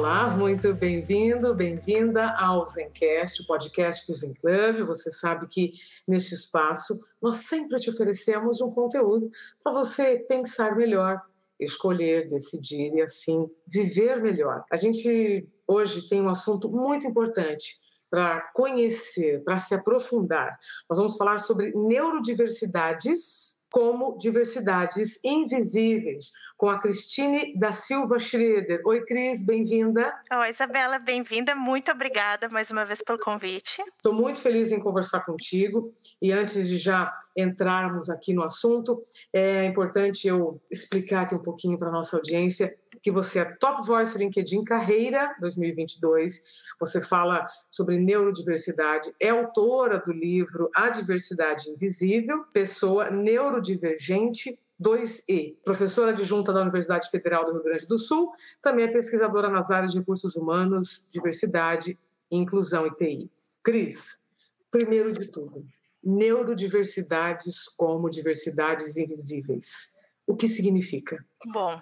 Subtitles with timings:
[0.00, 4.86] Olá, muito bem-vindo, bem-vinda ao Zencast, o podcast do Zen Club.
[4.86, 5.74] Você sabe que
[6.08, 9.30] neste espaço nós sempre te oferecemos um conteúdo
[9.62, 11.20] para você pensar melhor,
[11.60, 14.64] escolher, decidir e assim viver melhor.
[14.72, 17.78] A gente hoje tem um assunto muito importante
[18.08, 20.58] para conhecer, para se aprofundar.
[20.88, 28.82] Nós vamos falar sobre neurodiversidades como diversidades invisíveis, com a Cristine da Silva Schroeder.
[28.84, 30.12] Oi, Cris, bem-vinda.
[30.32, 31.54] Oi, Isabela, bem-vinda.
[31.54, 33.82] Muito obrigada mais uma vez pelo convite.
[33.96, 35.88] Estou muito feliz em conversar contigo
[36.20, 39.00] e antes de já entrarmos aqui no assunto,
[39.32, 42.70] é importante eu explicar aqui um pouquinho para a nossa audiência
[43.02, 50.12] que você é Top Voice LinkedIn Carreira 2022 você fala sobre neurodiversidade, é autora do
[50.12, 57.86] livro A Diversidade Invisível, pessoa neurodivergente 2E, professora adjunta da Universidade Federal do Rio Grande
[57.86, 61.98] do Sul, também é pesquisadora nas áreas de recursos humanos, diversidade,
[62.30, 63.30] inclusão e TI.
[63.62, 64.32] Cris,
[64.70, 65.66] primeiro de tudo,
[66.02, 70.00] neurodiversidades como diversidades invisíveis.
[70.26, 71.22] O que significa?
[71.52, 71.78] Bom,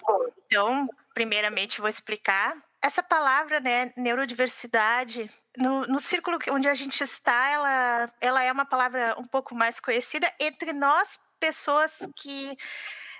[0.47, 0.89] então,
[1.19, 8.07] primeiramente vou explicar essa palavra, né, neurodiversidade, no, no círculo onde a gente está, ela,
[8.21, 12.57] ela é uma palavra um pouco mais conhecida entre nós, pessoas que,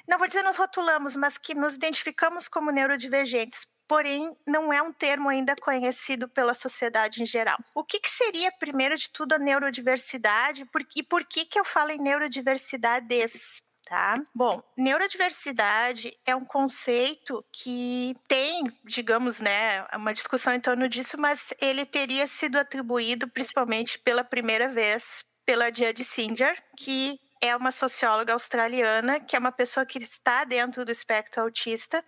[0.07, 3.67] não vou dizer nos rotulamos, mas que nos identificamos como neurodivergentes.
[3.89, 7.59] Porém, não é um termo ainda conhecido pela sociedade em geral.
[7.75, 10.65] O que, que seria, primeiro de tudo, a neurodiversidade?
[10.95, 13.61] E por que, que eu falo em neurodiversidades?
[13.89, 14.23] Tá?
[14.35, 21.55] Bom, neurodiversidade é um conceito que tem, digamos, né, uma discussão em torno disso, mas
[21.61, 28.33] ele teria sido atribuído principalmente pela primeira vez pela Jade Singer, que é uma socióloga
[28.33, 32.05] australiana, que é uma pessoa que está dentro do espectro autista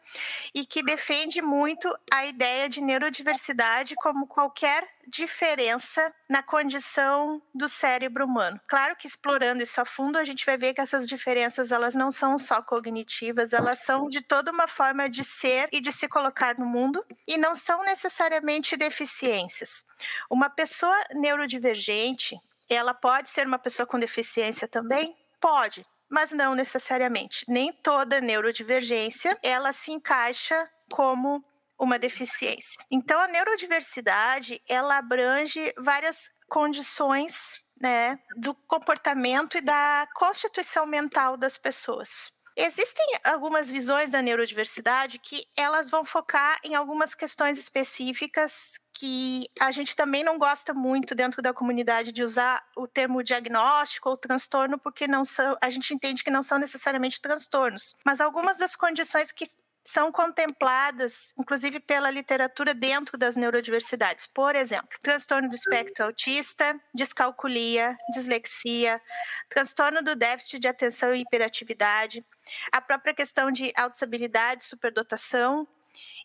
[0.54, 8.24] e que defende muito a ideia de neurodiversidade como qualquer diferença na condição do cérebro
[8.24, 8.60] humano.
[8.66, 12.12] Claro que explorando isso a fundo, a gente vai ver que essas diferenças elas não
[12.12, 16.56] são só cognitivas, elas são de toda uma forma de ser e de se colocar
[16.58, 19.84] no mundo e não são necessariamente deficiências.
[20.30, 22.40] Uma pessoa neurodivergente,
[22.70, 25.16] ela pode ser uma pessoa com deficiência também?
[25.40, 27.44] Pode, mas não necessariamente.
[27.48, 31.44] Nem toda neurodivergência ela se encaixa como
[31.78, 32.82] uma deficiência.
[32.90, 41.56] Então a neurodiversidade ela abrange várias condições né, do comportamento e da constituição mental das
[41.56, 42.30] pessoas.
[42.56, 49.70] Existem algumas visões da neurodiversidade que elas vão focar em algumas questões específicas que a
[49.70, 54.78] gente também não gosta muito dentro da comunidade de usar o termo diagnóstico ou transtorno,
[54.82, 57.96] porque não são, a gente entende que não são necessariamente transtornos.
[58.04, 59.46] Mas algumas das condições que
[59.90, 64.26] são contempladas, inclusive pela literatura dentro das neurodiversidades.
[64.26, 69.02] Por exemplo, transtorno do espectro autista, descalculia, dislexia,
[69.48, 72.24] transtorno do déficit de atenção e hiperatividade,
[72.70, 75.66] a própria questão de autossabilidade, superdotação,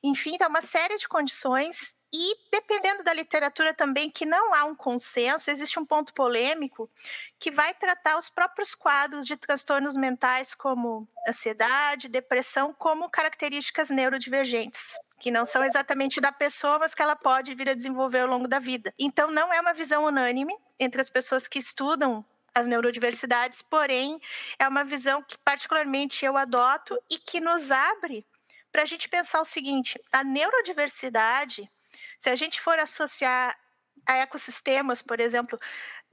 [0.04, 4.74] enfim, tá uma série de condições e dependendo da literatura também, que não há um
[4.74, 6.90] consenso, existe um ponto polêmico
[7.38, 14.96] que vai tratar os próprios quadros de transtornos mentais, como ansiedade, depressão, como características neurodivergentes
[15.18, 18.48] que não são exatamente da pessoa, mas que ela pode vir a desenvolver ao longo
[18.48, 18.94] da vida.
[19.00, 24.20] Então, não é uma visão unânime entre as pessoas que estudam as neurodiversidades, porém,
[24.60, 28.26] é uma visão que, particularmente, eu adoto e que nos abre
[28.72, 31.70] para a gente pensar o seguinte: a neurodiversidade
[32.20, 33.56] se a gente for associar
[34.06, 35.60] a ecossistemas, por exemplo,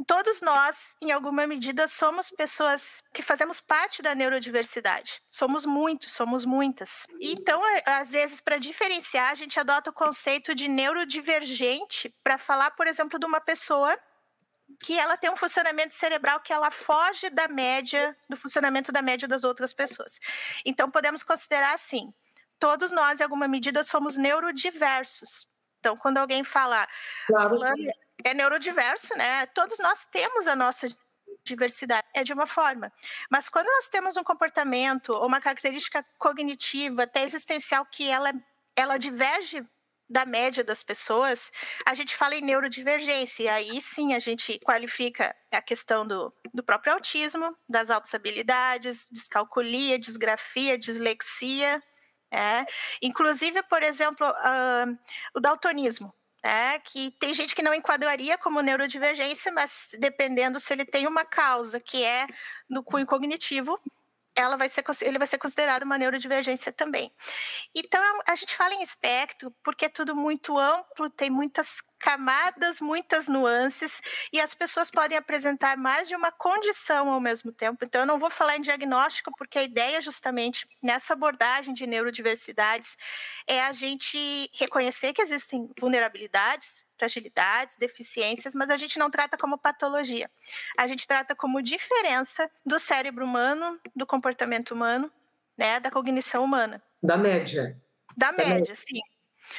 [0.06, 5.22] todos nós, em alguma medida, somos pessoas que fazemos parte da neurodiversidade.
[5.30, 7.06] Somos muitos, somos muitas.
[7.20, 12.70] Então, é, às vezes, para diferenciar, a gente adota o conceito de neurodivergente para falar,
[12.72, 13.96] por exemplo, de uma pessoa
[14.82, 19.28] que ela tem um funcionamento cerebral que ela foge da média, do funcionamento da média
[19.28, 20.18] das outras pessoas.
[20.64, 22.12] Então, podemos considerar assim:
[22.58, 25.51] todos nós, em alguma medida, somos neurodiversos.
[25.82, 26.86] Então, quando alguém fala
[27.26, 27.58] claro.
[28.22, 29.46] é neurodiverso, né?
[29.46, 30.88] Todos nós temos a nossa
[31.44, 32.92] diversidade é de uma forma.
[33.28, 38.32] Mas quando nós temos um comportamento ou uma característica cognitiva, até existencial, que ela,
[38.76, 39.66] ela diverge
[40.08, 41.50] da média das pessoas,
[41.84, 43.42] a gente fala em neurodivergência.
[43.42, 49.08] E aí sim a gente qualifica a questão do, do próprio autismo, das altas habilidades,
[49.10, 51.82] descalculia, disgrafia, dislexia.
[52.32, 52.64] É.
[53.02, 54.98] Inclusive, por exemplo, uh,
[55.34, 56.12] o daltonismo.
[56.44, 61.24] É, que tem gente que não enquadraria como neurodivergência, mas dependendo se ele tem uma
[61.24, 62.26] causa que é
[62.68, 63.78] no cunho cognitivo,
[64.34, 67.12] ela vai ser, ele vai ser considerado uma neurodivergência também.
[67.74, 73.28] Então, a gente fala em espectro porque é tudo muito amplo, tem muitas camadas, muitas
[73.28, 74.02] nuances,
[74.32, 77.84] e as pessoas podem apresentar mais de uma condição ao mesmo tempo.
[77.84, 82.98] Então, eu não vou falar em diagnóstico, porque a ideia, justamente, nessa abordagem de neurodiversidades,
[83.46, 84.18] é a gente
[84.52, 90.28] reconhecer que existem vulnerabilidades, fragilidades, deficiências, mas a gente não trata como patologia.
[90.76, 95.10] A gente trata como diferença do cérebro humano, do comportamento humano,
[95.56, 96.82] né, da cognição humana.
[97.00, 97.80] Da média.
[98.16, 99.00] Da, da média, média, sim.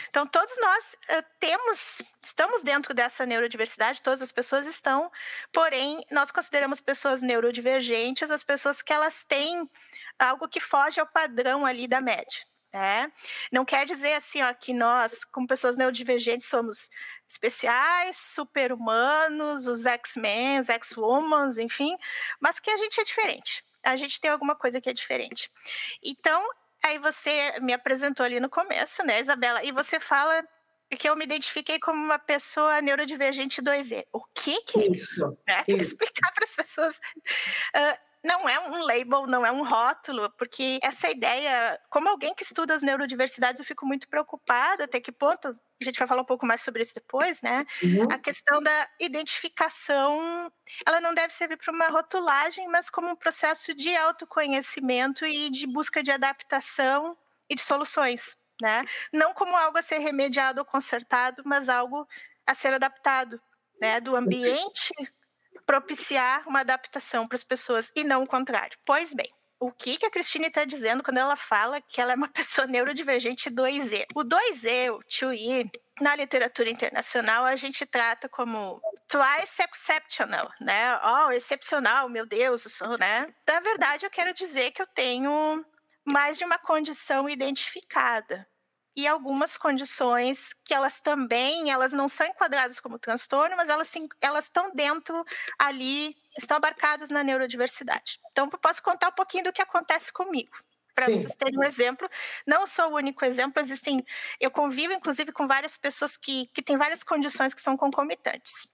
[0.10, 5.12] Então, todos nós uh, temos, estamos dentro dessa neurodiversidade, todas as pessoas estão,
[5.52, 9.70] porém, nós consideramos pessoas neurodivergentes as pessoas que elas têm
[10.18, 12.46] algo que foge ao padrão ali da média.
[12.74, 13.12] Né?
[13.52, 16.90] Não quer dizer assim ó, que nós, como pessoas neurodivergentes, somos
[17.30, 21.96] especiais, super-humanos, os X-Men, X-Womans, enfim,
[22.40, 23.64] mas que a gente é diferente.
[23.84, 25.52] A gente tem alguma coisa que é diferente.
[26.02, 26.44] Então,
[26.84, 29.64] Aí você me apresentou ali no começo, né, Isabela?
[29.64, 30.44] E você fala
[30.98, 34.06] que eu me identifiquei como uma pessoa neurodivergente 2E.
[34.12, 35.14] O que, que é isso?
[35.14, 35.38] isso?
[35.48, 35.64] Né?
[35.64, 36.98] Tem que explicar para as pessoas.
[37.76, 42.44] Uh, não é um label, não é um rótulo, porque essa ideia, como alguém que
[42.44, 46.26] estuda as neurodiversidades, eu fico muito preocupada até que ponto, a gente vai falar um
[46.26, 47.66] pouco mais sobre isso depois, né?
[47.84, 48.08] Uhum.
[48.10, 50.50] A questão da identificação,
[50.88, 55.68] ela não deve servir para uma rotulagem, mas como um processo de autoconhecimento e de
[55.68, 57.18] busca de adaptação
[57.50, 58.86] e de soluções, né?
[59.12, 62.08] Não como algo a ser remediado ou consertado, mas algo
[62.48, 63.42] a ser adaptado,
[63.82, 64.00] né?
[64.00, 64.94] Do ambiente
[65.66, 68.78] propiciar uma adaptação para as pessoas e não o contrário.
[68.86, 72.16] Pois bem, o que, que a Cristine está dizendo quando ela fala que ela é
[72.16, 74.06] uma pessoa neurodivergente 2E?
[74.14, 75.70] O 2E, o 2E,
[76.02, 81.00] na literatura internacional, a gente trata como twice exceptional, né?
[81.02, 83.34] Oh, excepcional, meu Deus, eu sou, né?
[83.48, 85.66] Na verdade, eu quero dizer que eu tenho
[86.04, 88.46] mais de uma condição identificada
[88.96, 93.92] e algumas condições que elas também, elas não são enquadradas como transtorno, mas elas,
[94.22, 95.26] elas estão dentro
[95.58, 98.20] ali, estão abarcadas na neurodiversidade.
[98.32, 100.56] Então, eu posso contar um pouquinho do que acontece comigo.
[100.94, 102.08] Para vocês terem um exemplo,
[102.46, 104.06] não sou o único exemplo, existem.
[104.40, 108.68] Eu convivo, inclusive, com várias pessoas que, que têm várias condições que são concomitantes,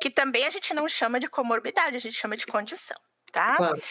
[0.00, 2.96] que também a gente não chama de comorbidade, a gente chama de condição
[3.34, 3.56] tá?
[3.56, 3.82] Claro.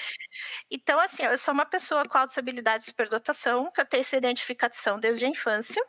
[0.71, 4.15] Então, assim, eu sou uma pessoa com altas habilidades de superdotação, que eu tenho essa
[4.15, 5.83] identificação desde a infância.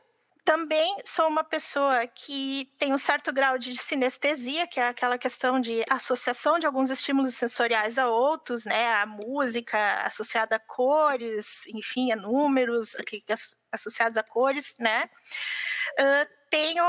[0.45, 5.59] Também sou uma pessoa que tem um certo grau de sinestesia, que é aquela questão
[5.59, 8.95] de associação de alguns estímulos sensoriais a outros, né?
[8.97, 12.95] A música associada a cores, enfim, a números
[13.73, 15.05] associados a cores, né?
[15.99, 16.85] Uh, tenho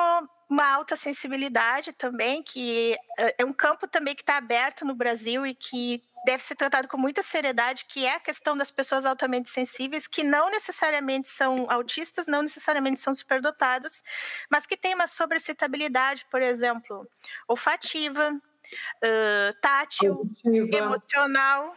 [0.49, 2.95] uma alta sensibilidade também, que
[3.37, 6.97] é um campo também que está aberto no Brasil e que deve ser tratado com
[6.97, 12.27] muita seriedade, que é a questão das pessoas altamente sensíveis, que não necessariamente são autistas,
[12.27, 14.03] não necessariamente são superdotadas,
[14.49, 17.07] mas que têm uma sobrecitabilidade, por exemplo,
[17.47, 20.77] olfativa, uh, tátil, auditiva.
[20.77, 21.75] emocional,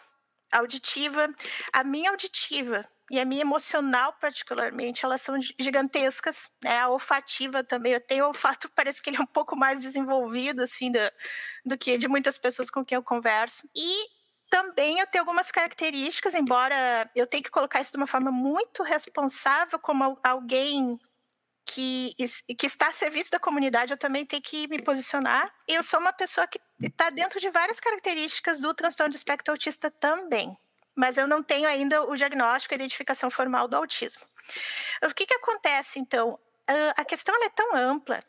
[0.53, 1.29] auditiva.
[1.73, 6.51] A minha auditiva e a minha emocional, particularmente, elas são gigantescas.
[6.63, 6.79] Né?
[6.79, 10.93] A olfativa também, eu tenho olfato, parece que ele é um pouco mais desenvolvido, assim,
[10.93, 10.99] do,
[11.65, 13.69] do que de muitas pessoas com quem eu converso.
[13.75, 14.07] E
[14.51, 18.83] também eu tenho algumas características, embora eu tenha que colocar isso de uma forma muito
[18.83, 20.99] responsável, como alguém
[21.65, 22.15] que,
[22.57, 25.53] que está a serviço da comunidade, eu também tenho que me posicionar.
[25.67, 29.91] Eu sou uma pessoa que está dentro de várias características do transtorno de espectro autista
[29.91, 30.57] também
[30.99, 34.25] mas eu não tenho ainda o diagnóstico e identificação formal do autismo.
[35.05, 36.37] O que, que acontece, então?
[36.97, 38.21] A questão é tão ampla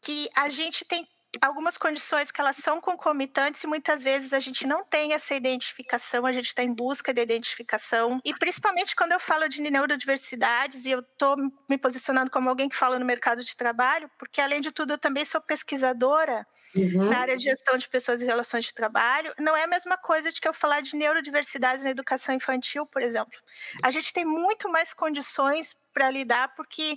[0.00, 1.06] que a gente tem
[1.40, 6.24] algumas condições que elas são concomitantes e muitas vezes a gente não tem essa identificação,
[6.26, 8.20] a gente está em busca de identificação.
[8.24, 11.36] E principalmente quando eu falo de neurodiversidades e eu estou
[11.68, 14.98] me posicionando como alguém que fala no mercado de trabalho, porque além de tudo eu
[14.98, 17.10] também sou pesquisadora uhum.
[17.10, 20.30] na área de gestão de pessoas e relações de trabalho, não é a mesma coisa
[20.32, 23.38] de que eu falar de neurodiversidades na educação infantil, por exemplo.
[23.82, 26.92] A gente tem muito mais condições para lidar porque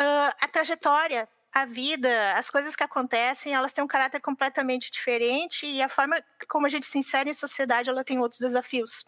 [0.00, 1.28] uh, a trajetória
[1.60, 6.22] a vida, as coisas que acontecem, elas têm um caráter completamente diferente e a forma
[6.48, 9.04] como a gente se insere em sociedade, ela tem outros desafios.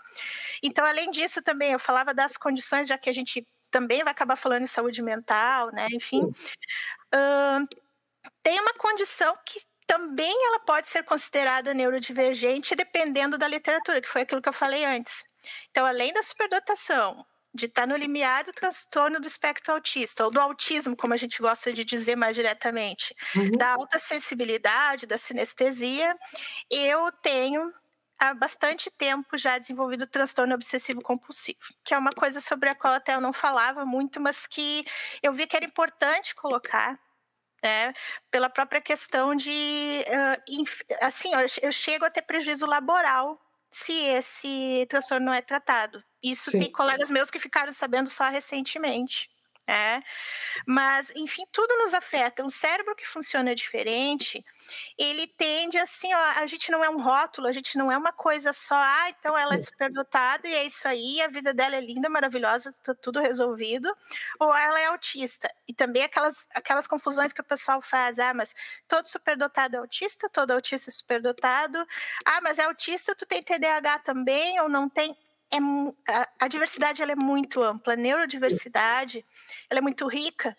[0.62, 4.36] Então, além disso, também eu falava das condições, já que a gente também vai acabar
[4.36, 5.86] falando em saúde mental, né?
[5.92, 6.32] Enfim,
[7.14, 7.66] Uh,
[8.42, 14.22] tem uma condição que também ela pode ser considerada neurodivergente dependendo da literatura, que foi
[14.22, 15.24] aquilo que eu falei antes.
[15.70, 20.40] Então, além da superdotação, de estar no limiar do transtorno do espectro autista, ou do
[20.40, 23.52] autismo, como a gente gosta de dizer mais diretamente, uhum.
[23.52, 26.16] da alta sensibilidade, da sinestesia,
[26.70, 27.72] eu tenho
[28.20, 32.94] há bastante tempo já desenvolvido transtorno obsessivo compulsivo, que é uma coisa sobre a qual
[32.94, 34.84] até eu não falava muito, mas que
[35.22, 37.00] eu vi que era importante colocar,
[37.62, 37.92] né,
[38.30, 40.64] pela própria questão de, uh,
[41.00, 41.30] assim,
[41.62, 43.40] eu chego a ter prejuízo laboral
[43.70, 46.02] se esse transtorno não é tratado.
[46.22, 46.60] Isso Sim.
[46.60, 49.30] tem colegas meus que ficaram sabendo só recentemente.
[49.66, 50.02] É.
[50.66, 52.42] Mas, enfim, tudo nos afeta.
[52.44, 54.44] Um cérebro que funciona diferente,
[54.98, 58.12] ele tende assim, ó, a gente não é um rótulo, a gente não é uma
[58.12, 61.80] coisa só, ah, então ela é superdotada e é isso aí, a vida dela é
[61.80, 63.88] linda, maravilhosa, tá tudo resolvido,
[64.40, 65.48] ou ela é autista.
[65.68, 68.54] E também aquelas, aquelas confusões que o pessoal faz, ah, mas
[68.88, 71.78] todo superdotado é autista, todo autista é superdotado,
[72.24, 75.16] ah, mas é autista, tu tem TDAH também ou não tem?
[75.52, 75.58] É,
[76.12, 79.24] a, a diversidade ela é muito ampla, a neurodiversidade
[79.68, 80.56] ela é muito rica.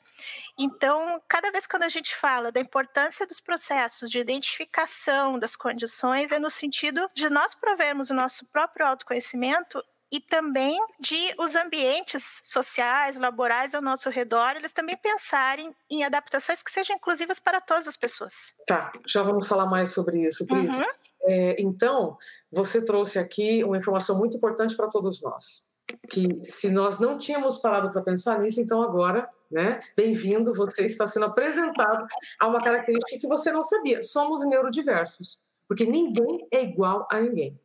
[0.58, 6.32] Então, cada vez quando a gente fala da importância dos processos de identificação das condições,
[6.32, 12.42] é no sentido de nós provermos o nosso próprio autoconhecimento e também de os ambientes
[12.44, 17.88] sociais, laborais ao nosso redor, eles também pensarem em adaptações que sejam inclusivas para todas
[17.88, 18.52] as pessoas.
[18.68, 20.74] Tá, já vamos falar mais sobre isso, Cris.
[20.74, 20.86] Uhum.
[21.24, 22.18] É, então,
[22.52, 25.68] você trouxe aqui uma informação muito importante para todos nós.
[26.10, 29.80] Que se nós não tínhamos parado para pensar nisso, então agora, né?
[29.96, 32.06] Bem-vindo, você está sendo apresentado
[32.40, 34.02] a uma característica que você não sabia.
[34.02, 37.60] Somos neurodiversos, porque ninguém é igual a ninguém.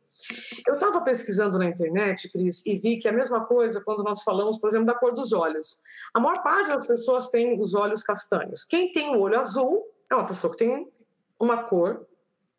[0.67, 4.23] Eu estava pesquisando na internet, Cris, e vi que é a mesma coisa quando nós
[4.23, 5.81] falamos, por exemplo, da cor dos olhos.
[6.13, 8.65] A maior parte das pessoas tem os olhos castanhos.
[8.65, 10.91] Quem tem o olho azul é uma pessoa que tem
[11.39, 12.06] uma cor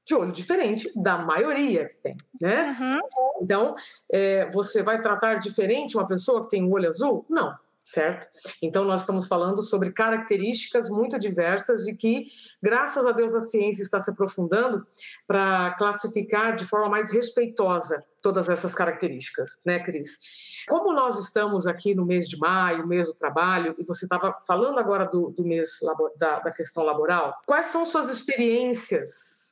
[0.09, 2.75] de olho diferente da maioria que tem, né?
[2.81, 3.01] Uhum.
[3.43, 3.77] Então,
[4.11, 7.27] é, você vai tratar diferente uma pessoa que tem um olho azul?
[7.29, 8.27] Não, certo?
[8.63, 12.27] Então, nós estamos falando sobre características muito diversas e que,
[12.63, 14.87] graças a Deus, a ciência está se aprofundando
[15.27, 20.65] para classificar de forma mais respeitosa todas essas características, né, Cris?
[20.69, 24.79] Como nós estamos aqui no mês de maio, mês do trabalho, e você estava falando
[24.79, 25.79] agora do, do mês
[26.17, 29.48] da, da questão laboral, quais são suas experiências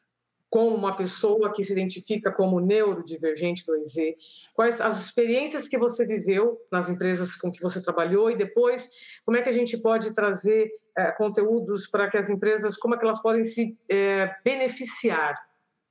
[0.49, 4.17] como uma pessoa que se identifica como neurodivergente 2E?
[4.55, 8.89] Quais as experiências que você viveu nas empresas com que você trabalhou e depois
[9.25, 12.99] como é que a gente pode trazer é, conteúdos para que as empresas, como é
[12.99, 15.37] que elas podem se é, beneficiar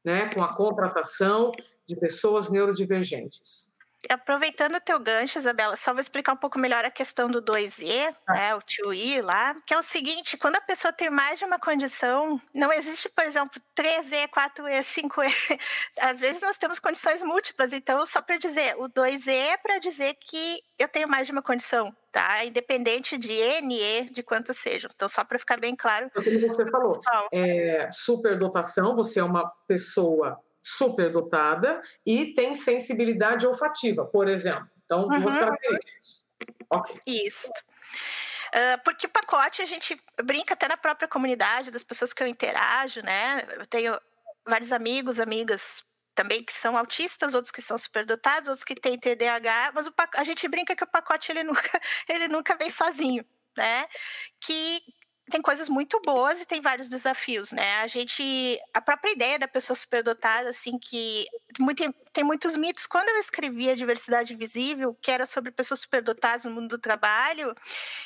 [0.04, 1.52] né, com a contratação
[1.86, 3.75] de pessoas neurodivergentes?
[4.10, 8.16] Aproveitando o teu gancho, Isabela, só vou explicar um pouco melhor a questão do 2E,
[8.28, 8.34] ah.
[8.34, 11.60] né, o 2E lá, que é o seguinte, quando a pessoa tem mais de uma
[11.60, 15.60] condição, não existe, por exemplo, 3E, 4E, 5E.
[16.02, 20.16] Às vezes nós temos condições múltiplas, então só para dizer, o 2E é para dizer
[20.16, 22.44] que eu tenho mais de uma condição, tá?
[22.46, 24.90] Independente de NE, de quantos sejam.
[24.94, 26.10] Então, só para ficar bem claro.
[26.14, 27.00] Como você falou,
[27.32, 34.68] é, superdotação, você é uma pessoa superdotada e tem sensibilidade olfativa, por exemplo.
[34.84, 35.40] Então, duas uhum.
[35.40, 36.26] características.
[36.68, 37.00] Okay.
[37.06, 37.52] Isso.
[38.48, 43.02] Uh, porque pacote a gente brinca até na própria comunidade das pessoas que eu interajo,
[43.02, 43.46] né?
[43.52, 43.96] Eu tenho
[44.44, 49.72] vários amigos, amigas também que são autistas, outros que são superdotados, outros que têm TDAH,
[49.76, 51.80] mas o, a gente brinca que o pacote ele nunca,
[52.10, 53.24] ele nunca vem sozinho,
[53.56, 53.86] né?
[54.40, 54.82] Que
[55.30, 57.82] tem coisas muito boas e tem vários desafios, né?
[57.82, 61.26] A gente, a própria ideia da pessoa superdotada, assim, que
[61.60, 62.86] muito, tem muitos mitos.
[62.86, 67.56] Quando eu escrevi a diversidade invisível, que era sobre pessoas superdotadas no mundo do trabalho,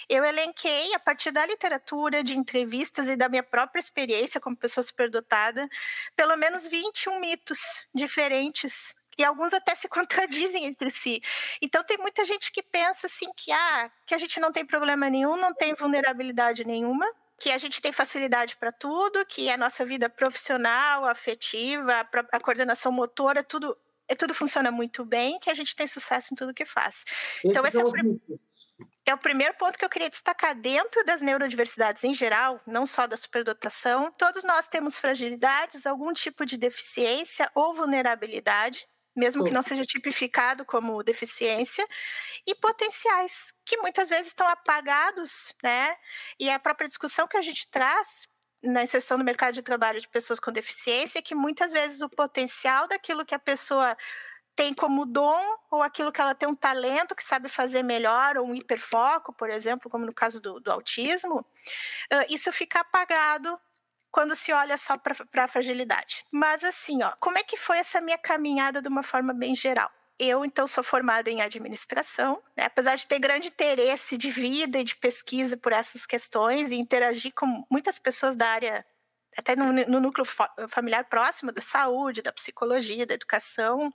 [0.07, 4.83] eu elenquei a partir da literatura, de entrevistas e da minha própria experiência como pessoa
[4.83, 5.67] superdotada,
[6.15, 7.59] pelo menos 21 mitos
[7.93, 11.21] diferentes e alguns até se contradizem entre si.
[11.61, 15.09] Então tem muita gente que pensa assim que ah, que a gente não tem problema
[15.09, 17.05] nenhum, não tem vulnerabilidade nenhuma,
[17.39, 22.91] que a gente tem facilidade para tudo, que a nossa vida profissional, afetiva, a, coordenação
[22.91, 23.77] motora, tudo
[24.11, 27.05] é tudo funciona muito bem, que a gente tem sucesso em tudo que faz.
[27.45, 27.89] então esse é o,
[29.05, 33.05] é o primeiro ponto que eu queria destacar dentro das neurodiversidades em geral, não só
[33.05, 34.11] da superdotação.
[34.13, 38.83] Todos nós temos fragilidades, algum tipo de deficiência ou vulnerabilidade
[39.19, 41.85] mesmo que não seja tipificado como deficiência,
[42.47, 45.95] e potenciais, que muitas vezes estão apagados, né?
[46.39, 48.27] E a própria discussão que a gente traz
[48.63, 52.09] na inserção no mercado de trabalho de pessoas com deficiência é que muitas vezes o
[52.09, 53.95] potencial daquilo que a pessoa
[54.55, 58.45] tem como dom ou aquilo que ela tem um talento que sabe fazer melhor, ou
[58.45, 63.57] um hiperfoco, por exemplo, como no caso do, do autismo, uh, isso fica apagado
[64.11, 66.25] quando se olha só para a fragilidade.
[66.31, 69.91] Mas assim, ó, como é que foi essa minha caminhada de uma forma bem geral?
[70.19, 72.65] Eu, então, sou formada em administração, né?
[72.65, 77.33] apesar de ter grande interesse de vida e de pesquisa por essas questões e interagir
[77.33, 78.85] com muitas pessoas da área
[79.37, 80.25] até no, no, núcleo
[80.67, 83.93] familiar próximo da saúde, da psicologia, da educação.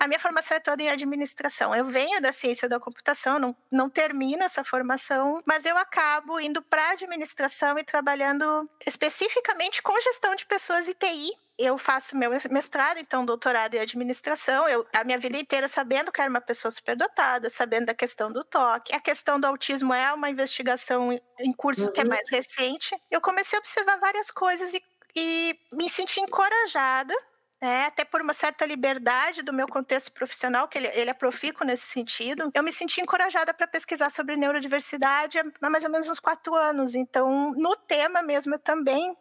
[0.00, 1.74] A minha formação é toda em administração.
[1.74, 6.62] Eu venho da ciência da computação, não, não termino essa formação, mas eu acabo indo
[6.62, 12.98] para administração e trabalhando especificamente com gestão de pessoas e TI eu faço meu mestrado,
[12.98, 14.68] então doutorado em administração.
[14.68, 18.44] Eu a minha vida inteira sabendo que era uma pessoa superdotada, sabendo da questão do
[18.44, 18.94] toque.
[18.94, 21.92] A questão do autismo é uma investigação em curso uhum.
[21.92, 22.10] que é uhum.
[22.10, 22.94] mais recente.
[23.10, 24.82] Eu comecei a observar várias coisas e,
[25.14, 27.14] e me senti encorajada
[27.60, 31.66] é, até por uma certa liberdade do meu contexto profissional, que ele, ele é profícuo
[31.66, 36.20] nesse sentido, eu me senti encorajada para pesquisar sobre neurodiversidade há mais ou menos uns
[36.20, 36.94] quatro anos.
[36.94, 39.16] Então, no tema mesmo, eu também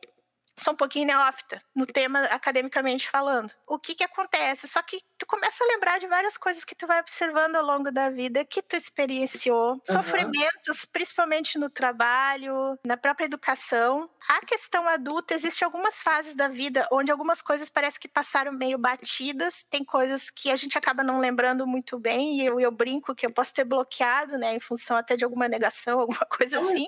[0.58, 3.52] sou um pouquinho neófita no tema academicamente falando.
[3.68, 4.68] O que que acontece?
[4.68, 7.92] Só que tu começa a lembrar de várias coisas que tu vai observando ao longo
[7.92, 9.80] da vida, que tu experienciou, uhum.
[9.86, 14.10] sofrimentos, principalmente no trabalho, na própria educação.
[14.30, 18.78] A questão adulta, existe algumas fases da vida onde algumas coisas parece que passaram meio
[18.78, 23.16] batidas, tem coisas que a gente acaba não lembrando muito bem, e eu, eu brinco
[23.16, 26.88] que eu posso ter bloqueado, né, em função até de alguma negação, alguma coisa assim.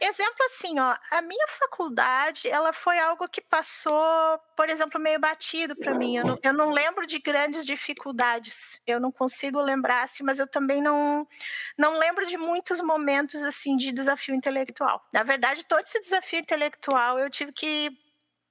[0.00, 5.20] Exemplo assim, ó, a minha faculdade, ela foi foi algo que passou, por exemplo, meio
[5.20, 6.16] batido para mim.
[6.16, 8.80] Eu não, eu não, lembro de grandes dificuldades.
[8.86, 11.28] Eu não consigo lembrar, assim, mas eu também não,
[11.76, 15.06] não lembro de muitos momentos assim de desafio intelectual.
[15.12, 17.90] Na verdade, todo esse desafio intelectual eu tive que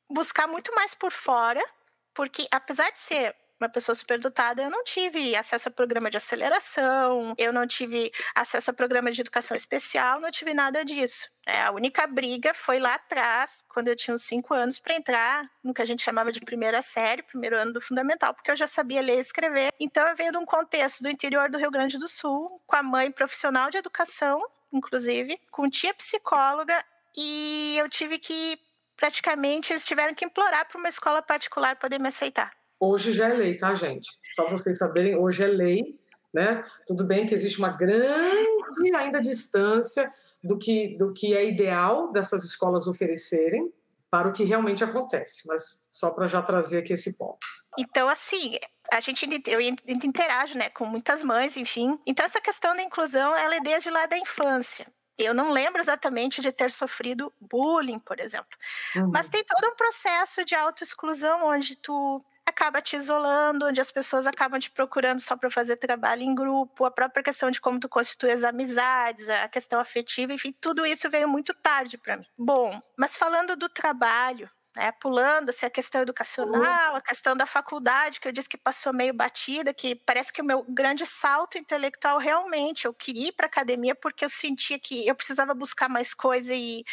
[0.07, 1.65] buscar muito mais por fora,
[2.13, 7.33] porque apesar de ser uma pessoa superdotada, eu não tive acesso a programa de aceleração,
[7.37, 11.27] eu não tive acesso a programa de educação especial, não tive nada disso.
[11.45, 15.49] É, a única briga foi lá atrás, quando eu tinha uns cinco anos, para entrar
[15.63, 18.67] no que a gente chamava de primeira série, primeiro ano do fundamental, porque eu já
[18.67, 19.71] sabia ler e escrever.
[19.79, 22.83] Então eu venho de um contexto do interior do Rio Grande do Sul, com a
[22.83, 24.39] mãe profissional de educação,
[24.71, 26.83] inclusive, com tia psicóloga,
[27.15, 28.59] e eu tive que
[28.95, 32.51] praticamente eles tiveram que implorar para uma escola particular poder me aceitar.
[32.79, 34.09] Hoje já é lei, tá, gente?
[34.31, 35.99] Só vocês saberem, hoje é lei,
[36.33, 36.63] né?
[36.85, 40.11] Tudo bem que existe uma grande ainda distância
[40.43, 43.71] do que, do que é ideal dessas escolas oferecerem
[44.09, 47.45] para o que realmente acontece, mas só para já trazer aqui esse ponto.
[47.77, 48.57] Então, assim,
[48.91, 51.99] a gente eu interage, né, com muitas mães, enfim.
[52.05, 54.87] Então, essa questão da inclusão, ela é desde lá da infância.
[55.17, 58.57] Eu não lembro exatamente de ter sofrido bullying, por exemplo.
[58.95, 59.09] Uhum.
[59.11, 64.25] Mas tem todo um processo de autoexclusão onde tu acaba te isolando, onde as pessoas
[64.25, 67.89] acabam te procurando só para fazer trabalho em grupo, a própria questão de como tu
[67.89, 72.25] constitui as amizades, a questão afetiva, enfim, tudo isso veio muito tarde para mim.
[72.37, 78.19] Bom, mas falando do trabalho, né, pulando assim, a questão educacional, a questão da faculdade,
[78.21, 82.19] que eu disse que passou meio batida, que parece que o meu grande salto intelectual
[82.19, 86.53] realmente, eu queria ir para academia porque eu sentia que eu precisava buscar mais coisa
[86.53, 86.85] e,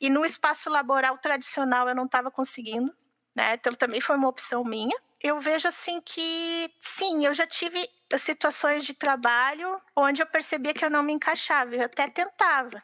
[0.00, 2.92] e no espaço laboral tradicional eu não estava conseguindo
[3.34, 3.54] né?
[3.54, 4.96] Então também foi uma opção minha.
[5.22, 7.86] Eu vejo assim que sim, eu já tive
[8.18, 12.82] situações de trabalho onde eu percebia que eu não me encaixava, eu até tentava.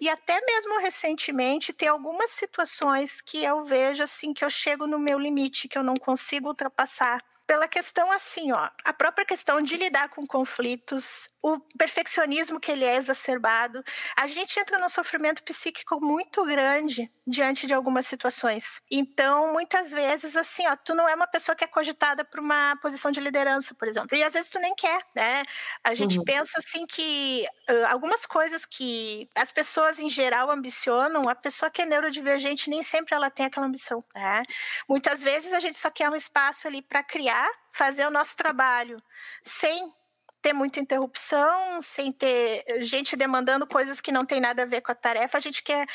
[0.00, 4.98] E até mesmo recentemente tem algumas situações que eu vejo assim que eu chego no
[4.98, 9.74] meu limite, que eu não consigo ultrapassar pela questão assim, ó, a própria questão de
[9.74, 13.82] lidar com conflitos, o perfeccionismo que ele é exacerbado,
[14.16, 18.80] a gente entra num sofrimento psíquico muito grande diante de algumas situações.
[18.90, 22.76] Então, muitas vezes, assim, ó, tu não é uma pessoa que é cogitada para uma
[22.82, 25.44] posição de liderança, por exemplo, e às vezes tu nem quer, né?
[25.84, 26.24] A gente uhum.
[26.24, 31.82] pensa assim que uh, algumas coisas que as pessoas em geral ambicionam, a pessoa que
[31.82, 34.42] é neurodivergente nem sempre ela tem aquela ambição, né?
[34.88, 39.00] Muitas vezes a gente só quer um espaço ali para criar fazer o nosso trabalho
[39.42, 39.92] sem
[40.40, 44.92] ter muita interrupção, sem ter gente demandando coisas que não tem nada a ver com
[44.92, 45.38] a tarefa.
[45.38, 45.86] A gente quer,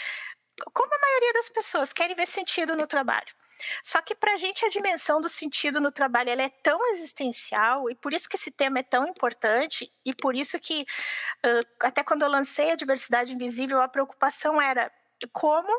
[0.74, 3.34] como a maioria das pessoas, querem ver sentido no trabalho.
[3.84, 7.90] Só que para a gente a dimensão do sentido no trabalho ela é tão existencial
[7.90, 10.82] e por isso que esse tema é tão importante e por isso que
[11.46, 14.92] uh, até quando eu lancei a diversidade invisível a preocupação era
[15.32, 15.70] como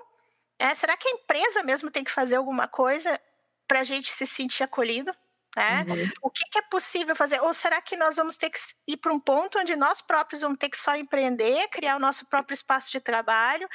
[0.59, 3.21] é, será que a empresa mesmo tem que fazer alguma coisa
[3.67, 5.15] para a gente se sentir acolhido?
[5.57, 5.85] Né?
[5.89, 6.11] Uhum.
[6.23, 7.41] O que, que, é possível fazer?
[7.41, 10.59] Ou será que nós vamos ter que ir para um ponto onde nós próprios vamos
[10.59, 13.69] ter que só empreender, criar o nosso próprio espaço de trabalho?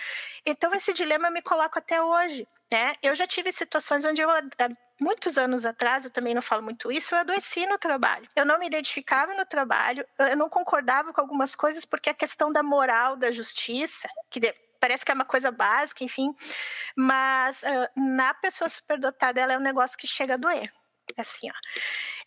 [0.45, 2.47] Então, esse dilema me coloco até hoje.
[2.71, 2.93] Né?
[3.01, 4.29] Eu já tive situações onde eu
[4.99, 8.29] muitos anos atrás, eu também não falo muito isso, eu adoeci no trabalho.
[8.35, 12.51] Eu não me identificava no trabalho, eu não concordava com algumas coisas, porque a questão
[12.51, 14.41] da moral, da justiça, que
[14.79, 16.33] parece que é uma coisa básica, enfim,
[16.95, 20.71] mas uh, na pessoa superdotada ela é um negócio que chega a doer.
[21.17, 21.53] Assim, ó.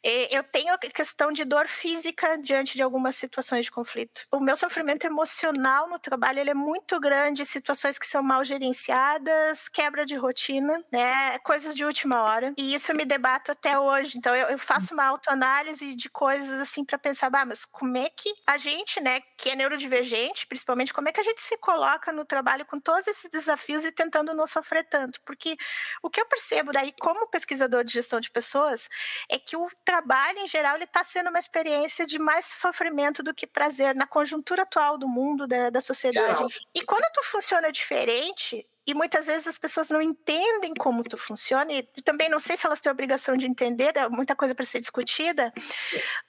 [0.03, 4.23] Eu tenho a questão de dor física diante de algumas situações de conflito.
[4.33, 9.69] O meu sofrimento emocional no trabalho ele é muito grande, situações que são mal gerenciadas,
[9.69, 12.53] quebra de rotina, né, coisas de última hora.
[12.59, 14.19] E isso eu me debato até hoje.
[14.19, 18.11] Então eu, eu faço uma autoanálise de coisas assim para pensar, bah, mas como é
[18.11, 22.13] que a gente, né, que é neurodivergente, principalmente, como é que a gente se coloca
[22.13, 25.21] no trabalho com todos esses desafios e tentando não sofrer tanto?
[25.25, 25.57] Porque
[26.03, 28.89] o que eu percebo daí como pesquisador de gestão de pessoas
[29.31, 33.35] é que o trabalho, em geral, ele está sendo uma experiência de mais sofrimento do
[33.35, 36.35] que prazer na conjuntura atual do mundo, da, da sociedade.
[36.35, 36.49] Geral.
[36.75, 41.71] E quando tu funciona diferente, e muitas vezes as pessoas não entendem como tu funciona,
[41.71, 44.65] e também não sei se elas têm a obrigação de entender, é muita coisa para
[44.65, 45.53] ser discutida.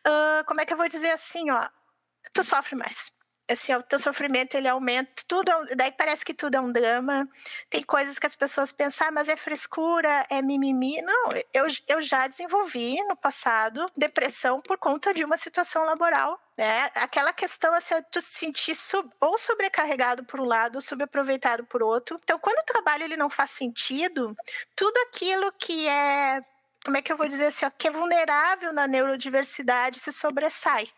[0.06, 1.70] Uh, como é que eu vou dizer assim, ó?
[2.34, 3.14] Tu sofre mais
[3.50, 7.28] assim, o teu sofrimento ele aumenta, tudo, é daí parece que tudo é um drama.
[7.70, 11.02] Tem coisas que as pessoas pensam, ah, mas é frescura, é mimimi.
[11.02, 16.40] Não, eu, eu já desenvolvi no passado depressão por conta de uma situação laboral.
[16.58, 16.90] Né?
[16.96, 21.84] Aquela questão assim, tu se sentir sub, ou sobrecarregado por um lado, ou subaproveitado por
[21.84, 22.20] outro.
[22.24, 24.36] Então, quando o trabalho ele não faz sentido,
[24.76, 26.42] tudo aquilo que é
[26.86, 30.90] como é que eu vou dizer assim, ó, que é vulnerável na neurodiversidade se sobressai.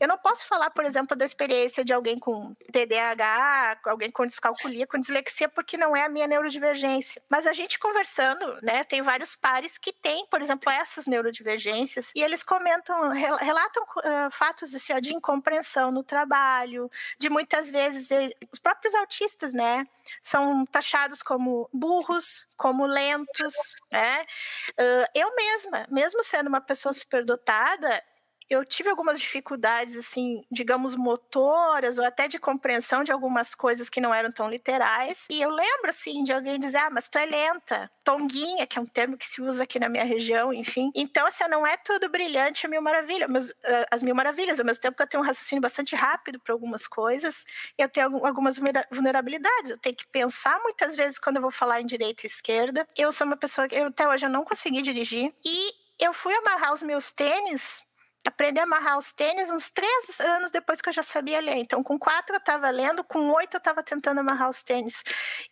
[0.00, 4.86] Eu não posso falar, por exemplo, da experiência de alguém com TDAH, alguém com descalculia,
[4.86, 7.22] com dislexia, porque não é a minha neurodivergência.
[7.28, 12.22] Mas a gente conversando, né, tem vários pares que têm, por exemplo, essas neurodivergências, e
[12.22, 18.34] eles comentam, relatam uh, fatos assim, ó, de incompreensão no trabalho, de muitas vezes ele,
[18.52, 19.84] os próprios autistas, né,
[20.22, 23.54] são taxados como burros, como lentos,
[23.90, 24.22] né?
[24.70, 28.02] Uh, eu mesma, mesmo sendo uma pessoa superdotada,
[28.48, 34.00] eu tive algumas dificuldades, assim, digamos, motoras ou até de compreensão de algumas coisas que
[34.00, 35.26] não eram tão literais.
[35.30, 37.90] E eu lembro, assim, de alguém dizer, ah, mas tu é lenta.
[38.04, 40.90] Tonguinha, que é um termo que se usa aqui na minha região, enfim.
[40.94, 43.30] Então, assim, não é tudo brilhante, é mil maravilhas.
[43.30, 46.38] Mas, uh, as mil maravilhas, ao mesmo tempo que eu tenho um raciocínio bastante rápido
[46.38, 47.44] para algumas coisas,
[47.78, 48.58] eu tenho algumas
[48.90, 49.70] vulnerabilidades.
[49.70, 52.86] Eu tenho que pensar muitas vezes quando eu vou falar em direita e esquerda.
[52.96, 55.34] Eu sou uma pessoa que eu, até hoje eu não consegui dirigir.
[55.44, 57.82] E eu fui amarrar os meus tênis
[58.28, 61.56] aprendi a amarrar os tênis uns três anos depois que eu já sabia ler.
[61.56, 65.02] Então, com quatro eu estava lendo, com oito eu estava tentando amarrar os tênis.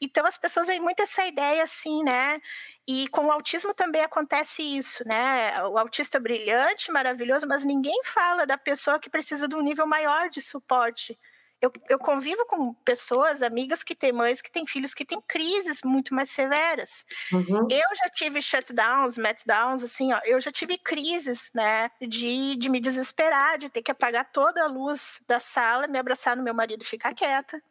[0.01, 2.41] Então, as pessoas têm muito essa ideia assim, né?
[2.87, 5.63] E com o autismo também acontece isso, né?
[5.67, 10.29] O autista brilhante, maravilhoso, mas ninguém fala da pessoa que precisa de um nível maior
[10.29, 11.19] de suporte
[11.63, 15.81] eu, eu convivo com pessoas, amigas que têm mães que têm filhos que têm crises
[15.85, 17.05] muito mais severas.
[17.33, 17.69] Uhum.
[17.71, 22.81] Eu já tive shutdowns, meltdowns, assim, ó, eu já tive crises, né, de, de me
[22.81, 26.83] desesperar, de ter que apagar toda a luz da sala, me abraçar no meu marido
[26.83, 27.63] e ficar quieta.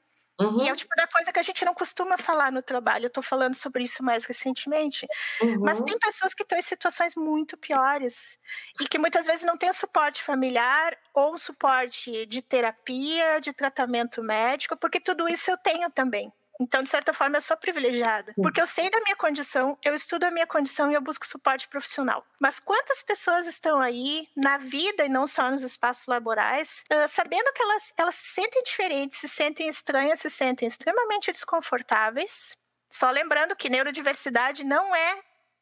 [0.41, 0.63] Uhum.
[0.63, 3.05] E é o tipo da coisa que a gente não costuma falar no trabalho.
[3.05, 5.07] Eu estou falando sobre isso mais recentemente.
[5.41, 5.61] Uhum.
[5.61, 8.39] Mas tem pessoas que estão em situações muito piores
[8.79, 14.23] e que muitas vezes não têm o suporte familiar ou suporte de terapia, de tratamento
[14.23, 16.31] médico, porque tudo isso eu tenho também.
[16.61, 20.25] Então, de certa forma, eu sou privilegiada, porque eu sei da minha condição, eu estudo
[20.25, 22.23] a minha condição e eu busco suporte profissional.
[22.39, 27.51] Mas quantas pessoas estão aí na vida e não só nos espaços laborais, uh, sabendo
[27.53, 32.55] que elas, elas se sentem diferentes, se sentem estranhas, se sentem extremamente desconfortáveis?
[32.91, 35.19] Só lembrando que neurodiversidade não é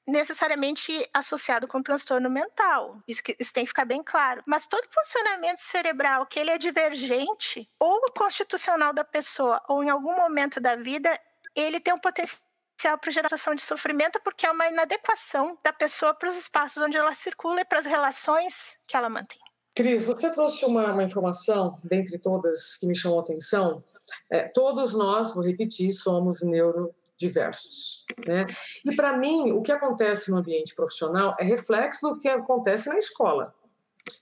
[0.10, 3.02] necessariamente associado com transtorno mental.
[3.08, 4.44] Isso, que, isso tem que ficar bem claro.
[4.46, 10.16] Mas todo funcionamento cerebral que ele é divergente, ou constitucional da pessoa, ou em algum
[10.16, 11.18] momento da vida,
[11.56, 16.30] ele tem um potencial para geração de sofrimento porque é uma inadequação da pessoa para
[16.30, 19.40] os espaços onde ela circula e para as relações que ela mantém.
[19.76, 23.82] Cris, você trouxe uma, uma, informação, dentre todas que me chamou a atenção.
[24.30, 28.06] É, todos nós, vou repetir, somos neuro diversos.
[28.26, 28.48] Né?
[28.86, 32.98] E para mim, o que acontece no ambiente profissional é reflexo do que acontece na
[32.98, 33.54] escola.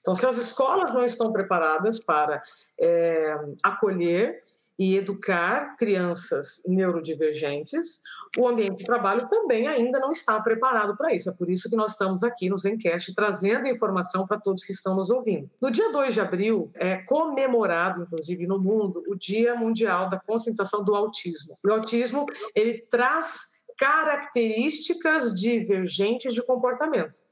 [0.01, 2.41] Então, se as escolas não estão preparadas para
[2.79, 4.43] é, acolher
[4.77, 8.01] e educar crianças neurodivergentes,
[8.37, 11.29] o ambiente de trabalho também ainda não está preparado para isso.
[11.29, 14.95] É por isso que nós estamos aqui no Zencast trazendo informação para todos que estão
[14.95, 15.49] nos ouvindo.
[15.59, 20.83] No dia 2 de abril é comemorado, inclusive no mundo, o Dia Mundial da Conscientização
[20.83, 21.57] do Autismo.
[21.65, 27.25] O autismo, ele traz características divergentes de comportamento.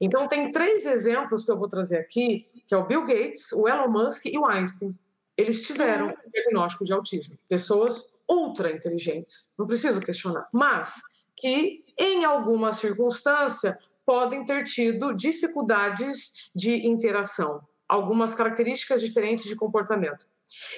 [0.00, 3.68] Então, tem três exemplos que eu vou trazer aqui, que é o Bill Gates, o
[3.68, 4.96] Elon Musk e o Einstein
[5.40, 7.38] eles tiveram um diagnóstico de autismo.
[7.48, 10.48] Pessoas ultra inteligentes, não preciso questionar.
[10.52, 11.00] Mas
[11.36, 20.26] que, em alguma circunstância, podem ter tido dificuldades de interação, algumas características diferentes de comportamento.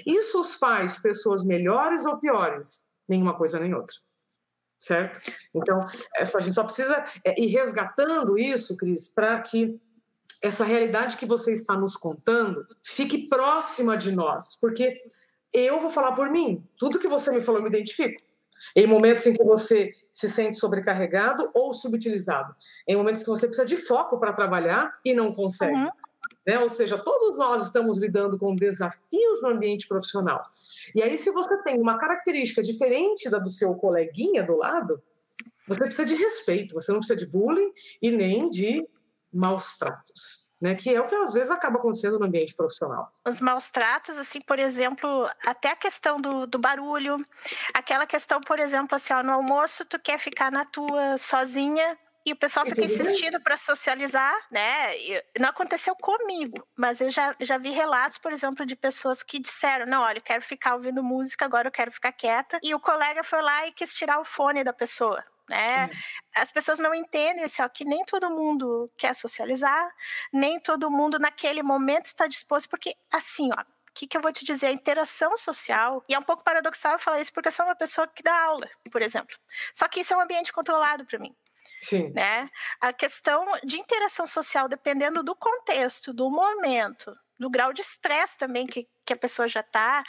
[0.07, 2.93] Isso os faz pessoas melhores ou piores?
[3.09, 3.97] Nenhuma coisa nem outra.
[4.79, 5.21] Certo?
[5.55, 5.87] Então,
[6.19, 9.81] a gente só precisa é, ir resgatando isso, Cris, para que
[10.43, 15.01] essa realidade que você está nos contando fique próxima de nós, porque
[15.53, 16.67] eu vou falar por mim.
[16.79, 18.21] Tudo que você me falou, eu me identifico.
[18.75, 22.55] Em momentos em que você se sente sobrecarregado ou subutilizado.
[22.87, 25.75] Em momentos que você precisa de foco para trabalhar e não consegue.
[25.75, 25.91] Uhum.
[26.47, 26.59] Né?
[26.59, 30.43] Ou seja, todos nós estamos lidando com desafios no ambiente profissional.
[30.95, 35.03] E aí, se você tem uma característica diferente da do seu coleguinha do lado,
[35.67, 38.87] você precisa de respeito, você não precisa de bullying e nem de
[39.33, 40.77] maus tratos né?
[40.77, 43.13] Que é o que às vezes acaba acontecendo no ambiente profissional.
[43.27, 47.17] Os maus tratos, assim, por exemplo, até a questão do, do barulho,
[47.75, 52.33] aquela questão, por exemplo, assim, ó, no almoço tu quer ficar na tua sozinha, e
[52.33, 54.93] o pessoal fica insistindo para socializar, né?
[55.41, 59.87] Não aconteceu comigo, mas eu já, já vi relatos, por exemplo, de pessoas que disseram:
[59.87, 62.61] não, olha, eu quero ficar ouvindo música, agora eu quero ficar quieta.
[62.63, 65.91] E o colega foi lá e quis tirar o fone da pessoa né?
[66.35, 69.93] As pessoas não entendem assim, ó, que nem todo mundo quer socializar,
[70.33, 74.33] nem todo mundo naquele momento está disposto, porque assim, ó, o que, que, eu vou
[74.33, 74.69] te dizer?
[74.69, 77.77] A interação social, e é um pouco paradoxal eu falar isso, porque eu sou uma
[77.77, 79.37] pessoa que dá aula, por exemplo.
[79.75, 81.37] Só que isso é um ambiente controlado para mim.
[81.79, 82.11] Sim.
[82.15, 82.49] Né?
[82.81, 88.67] A questão de interação social, dependendo do contexto, do momento, do grau de estresse também
[88.67, 90.03] que, que a pessoa já está,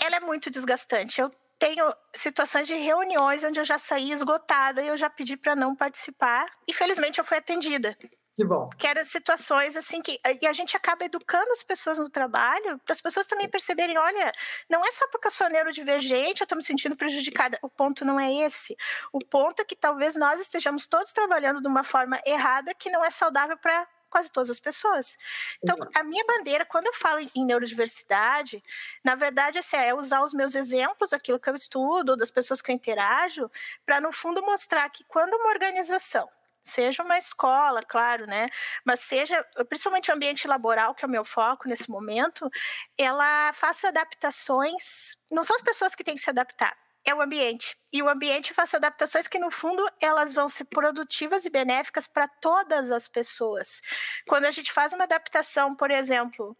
[0.00, 1.20] ela é muito desgastante.
[1.20, 1.30] Eu
[1.62, 5.76] tenho situações de reuniões onde eu já saí esgotada e eu já pedi para não
[5.76, 6.44] participar.
[6.66, 7.96] E felizmente eu fui atendida.
[8.34, 8.68] Que bom.
[8.70, 10.18] Que eram situações assim que.
[10.40, 14.32] E a gente acaba educando as pessoas no trabalho, para as pessoas também perceberem: olha,
[14.68, 17.56] não é só porque eu sou neurodivergente, eu estou me sentindo prejudicada.
[17.62, 18.74] O ponto não é esse.
[19.12, 23.04] O ponto é que talvez nós estejamos todos trabalhando de uma forma errada que não
[23.04, 25.16] é saudável para quase todas as pessoas.
[25.62, 28.62] Então, a minha bandeira, quando eu falo em neurodiversidade,
[29.02, 32.70] na verdade, assim, é usar os meus exemplos, aquilo que eu estudo, das pessoas que
[32.70, 33.50] eu interajo,
[33.86, 36.28] para, no fundo, mostrar que quando uma organização
[36.62, 38.48] seja uma escola, claro, né?
[38.84, 42.48] Mas seja, principalmente o ambiente laboral, que é o meu foco nesse momento,
[42.96, 45.16] ela faça adaptações.
[45.30, 47.76] Não são as pessoas que têm que se adaptar, é o ambiente.
[47.92, 52.28] E o ambiente faz adaptações que, no fundo, elas vão ser produtivas e benéficas para
[52.28, 53.80] todas as pessoas.
[54.26, 56.56] Quando a gente faz uma adaptação, por exemplo,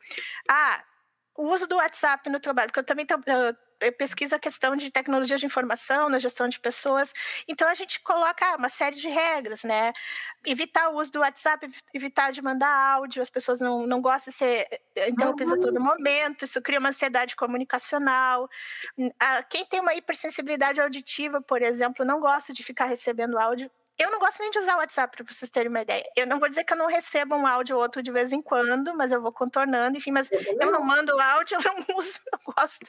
[0.49, 0.85] ah,
[1.37, 3.07] o uso do WhatsApp no trabalho, porque eu também
[3.90, 7.12] pesquiso a questão de tecnologias de informação na gestão de pessoas.
[7.49, 9.92] Então a gente coloca ah, uma série de regras, né?
[10.47, 14.38] Evitar o uso do WhatsApp, evitar de mandar áudio, as pessoas não, não gostam de
[14.38, 14.66] ser
[14.97, 18.49] eh, interrompidas a todo momento, isso cria uma ansiedade comunicacional.
[19.49, 24.19] Quem tem uma hipersensibilidade auditiva, por exemplo, não gosta de ficar recebendo áudio eu não
[24.19, 26.05] gosto nem de usar o WhatsApp, para vocês terem uma ideia.
[26.17, 28.41] Eu não vou dizer que eu não recebo um áudio ou outro de vez em
[28.41, 32.55] quando, mas eu vou contornando, enfim, mas eu não mando áudio, eu não uso, não
[32.55, 32.87] gosto.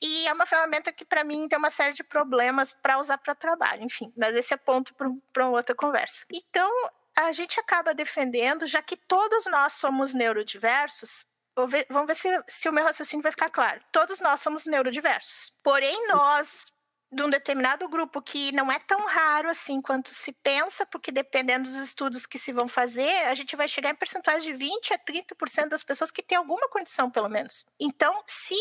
[0.00, 3.34] E é uma ferramenta que, para mim, tem uma série de problemas para usar para
[3.34, 4.12] trabalho, enfim.
[4.16, 6.24] Mas esse é ponto para uma outra conversa.
[6.32, 6.70] Então,
[7.16, 11.26] a gente acaba defendendo, já que todos nós somos neurodiversos,
[11.88, 13.80] vamos ver se, se o meu raciocínio vai ficar claro.
[13.90, 15.52] Todos nós somos neurodiversos.
[15.62, 16.66] Porém, nós
[17.10, 21.64] de um determinado grupo que não é tão raro assim quanto se pensa, porque dependendo
[21.64, 24.98] dos estudos que se vão fazer, a gente vai chegar em percentuais de 20 a
[24.98, 27.64] 30% das pessoas que têm alguma condição, pelo menos.
[27.80, 28.56] Então, se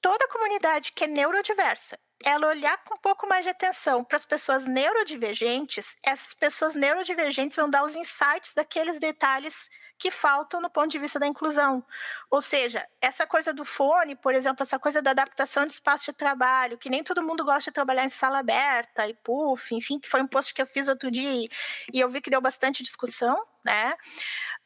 [0.00, 4.16] toda a comunidade que é neurodiversa, ela olhar com um pouco mais de atenção para
[4.16, 10.68] as pessoas neurodivergentes, essas pessoas neurodivergentes vão dar os insights daqueles detalhes que faltam no
[10.68, 11.84] ponto de vista da inclusão.
[12.30, 16.12] Ou seja, essa coisa do fone, por exemplo, essa coisa da adaptação de espaço de
[16.12, 20.08] trabalho, que nem todo mundo gosta de trabalhar em sala aberta e puff, enfim, que
[20.08, 21.48] foi um post que eu fiz outro dia
[21.92, 23.94] e, eu vi que deu bastante discussão, né?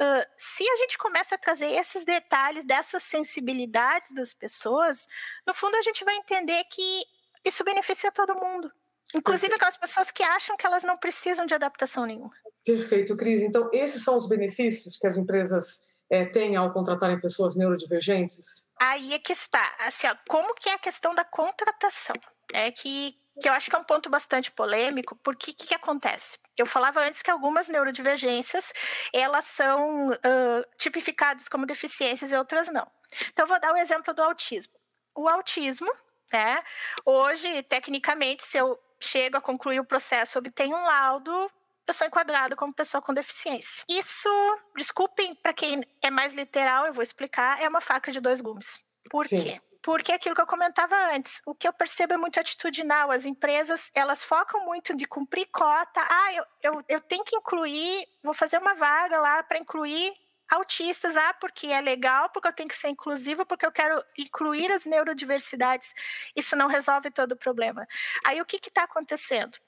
[0.00, 5.08] Uh, se a gente começa a trazer esses detalhes dessas sensibilidades das pessoas,
[5.46, 7.04] no fundo a gente vai entender que
[7.44, 8.72] isso beneficia todo mundo.
[9.14, 12.32] Inclusive aquelas pessoas que acham que elas não precisam de adaptação nenhuma.
[12.64, 13.40] Perfeito, Cris.
[13.40, 18.72] Então, esses são os benefícios que as empresas é, têm ao contratarem pessoas neurodivergentes?
[18.80, 19.74] Aí é que está.
[19.80, 22.16] Assim, ó, como que é a questão da contratação?
[22.52, 25.74] É que, que eu acho que é um ponto bastante polêmico, porque o que, que,
[25.74, 26.38] acontece?
[26.56, 28.72] Eu falava antes que algumas neurodivergências,
[29.12, 32.86] elas são uh, tipificadas como deficiências e outras não.
[33.32, 34.74] Então, eu vou dar o um exemplo do autismo.
[35.14, 35.90] O autismo,
[36.32, 36.62] né?
[37.04, 41.50] Hoje, tecnicamente, se eu chego a concluir o processo, obtenho um laudo,
[41.86, 43.84] eu sou enquadrada como pessoa com deficiência.
[43.88, 44.28] Isso,
[44.76, 48.82] desculpem para quem é mais literal, eu vou explicar, é uma faca de dois gumes.
[49.10, 49.42] Por Sim.
[49.42, 49.60] quê?
[49.88, 53.10] porque aquilo que eu comentava antes, o que eu percebo é muito atitudinal.
[53.10, 56.06] As empresas, elas focam muito de cumprir cota.
[56.08, 60.12] Ah, eu, eu, eu tenho que incluir, vou fazer uma vaga lá para incluir
[60.50, 64.70] autistas, ah, porque é legal, porque eu tenho que ser inclusiva, porque eu quero incluir
[64.72, 65.94] as neurodiversidades.
[66.34, 67.86] Isso não resolve todo o problema.
[68.24, 69.58] Aí o que está acontecendo?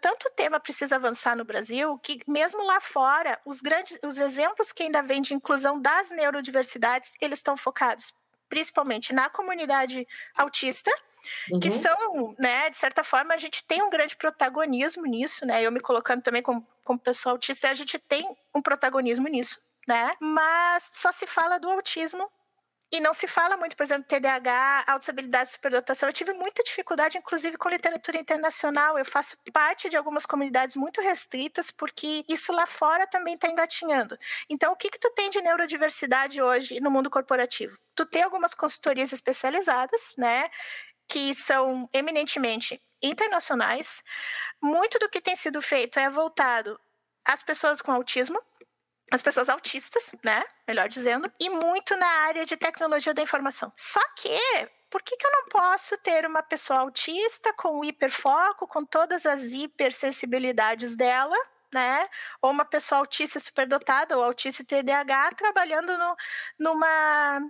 [0.00, 4.70] tanto o tema precisa avançar no Brasil que mesmo lá fora os grandes os exemplos
[4.70, 8.14] que ainda vêm de inclusão das neurodiversidades eles estão focados
[8.48, 10.06] principalmente na comunidade
[10.36, 10.90] autista
[11.50, 11.58] uhum.
[11.58, 15.72] que são né de certa forma a gente tem um grande protagonismo nisso né eu
[15.72, 20.90] me colocando também como, como pessoa autista a gente tem um protagonismo nisso né mas
[20.92, 22.26] só se fala do autismo
[22.94, 26.08] e não se fala muito, por exemplo, TDAH, autossabilidade, superdotação.
[26.08, 28.96] Eu tive muita dificuldade, inclusive, com literatura internacional.
[28.96, 34.16] Eu faço parte de algumas comunidades muito restritas, porque isso lá fora também está engatinhando.
[34.48, 37.76] Então, o que, que tu tem de neurodiversidade hoje no mundo corporativo?
[37.96, 40.48] Tu tem algumas consultorias especializadas, né?
[41.08, 44.04] Que são eminentemente internacionais.
[44.62, 46.78] Muito do que tem sido feito é voltado
[47.24, 48.40] às pessoas com autismo,
[49.10, 50.44] as pessoas autistas, né?
[50.66, 53.72] Melhor dizendo, e muito na área de tecnologia da informação.
[53.76, 54.38] Só que
[54.90, 59.42] por que, que eu não posso ter uma pessoa autista com hiperfoco, com todas as
[59.46, 61.36] hipersensibilidades dela,
[61.72, 62.08] né?
[62.40, 66.16] Ou uma pessoa autista superdotada, ou autista TDAH, trabalhando no,
[66.58, 67.40] numa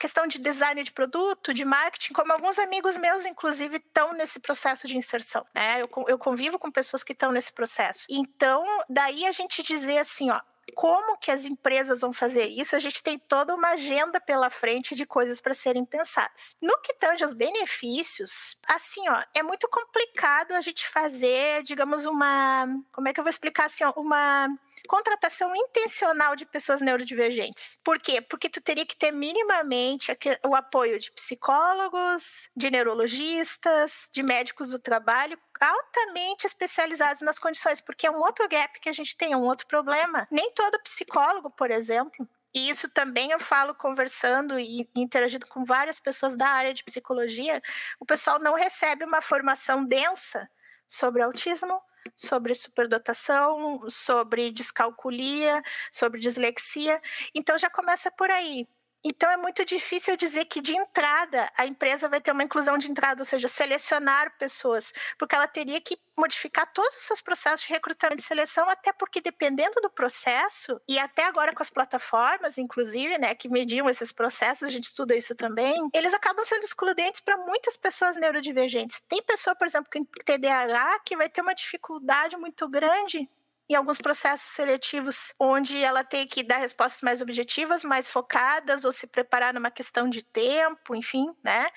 [0.00, 4.88] questão de design de produto, de marketing, como alguns amigos meus, inclusive, estão nesse processo
[4.88, 5.44] de inserção.
[5.54, 5.82] Né?
[5.82, 8.06] Eu, eu convivo com pessoas que estão nesse processo.
[8.08, 12.78] Então, daí a gente dizer assim, ó, como que as empresas vão fazer isso, a
[12.78, 16.56] gente tem toda uma agenda pela frente de coisas para serem pensadas.
[16.60, 22.66] No que tange aos benefícios, assim, ó, é muito complicado a gente fazer, digamos, uma.
[22.92, 24.48] Como é que eu vou explicar assim, ó, uma
[24.88, 27.80] contratação intencional de pessoas neurodivergentes.
[27.84, 28.20] Por quê?
[28.20, 30.10] Porque tu teria que ter minimamente
[30.44, 38.06] o apoio de psicólogos, de neurologistas, de médicos do trabalho, altamente especializados nas condições, porque
[38.06, 40.26] é um outro gap que a gente tem, é um outro problema.
[40.30, 46.00] Nem todo psicólogo, por exemplo, e isso também eu falo conversando e interagindo com várias
[46.00, 47.62] pessoas da área de psicologia,
[47.98, 50.50] o pessoal não recebe uma formação densa
[50.88, 51.80] sobre autismo,
[52.16, 57.00] sobre superdotação, sobre descalculia, sobre dislexia.
[57.34, 58.66] Então já começa por aí.
[59.02, 62.90] Então é muito difícil dizer que de entrada a empresa vai ter uma inclusão de
[62.90, 67.72] entrada, ou seja, selecionar pessoas, porque ela teria que modificar todos os seus processos de
[67.72, 73.16] recrutamento e seleção, até porque dependendo do processo, e até agora com as plataformas, inclusive,
[73.16, 77.38] né, que mediam esses processos, a gente estuda isso também, eles acabam sendo excludentes para
[77.38, 79.00] muitas pessoas neurodivergentes.
[79.08, 83.28] Tem pessoa, por exemplo, com TDAH que vai ter uma dificuldade muito grande
[83.70, 88.90] em alguns processos seletivos, onde ela tem que dar respostas mais objetivas, mais focadas, ou
[88.90, 91.68] se preparar numa questão de tempo, enfim, né?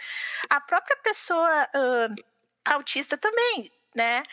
[0.50, 2.16] A própria pessoa uh,
[2.66, 4.24] autista também, né?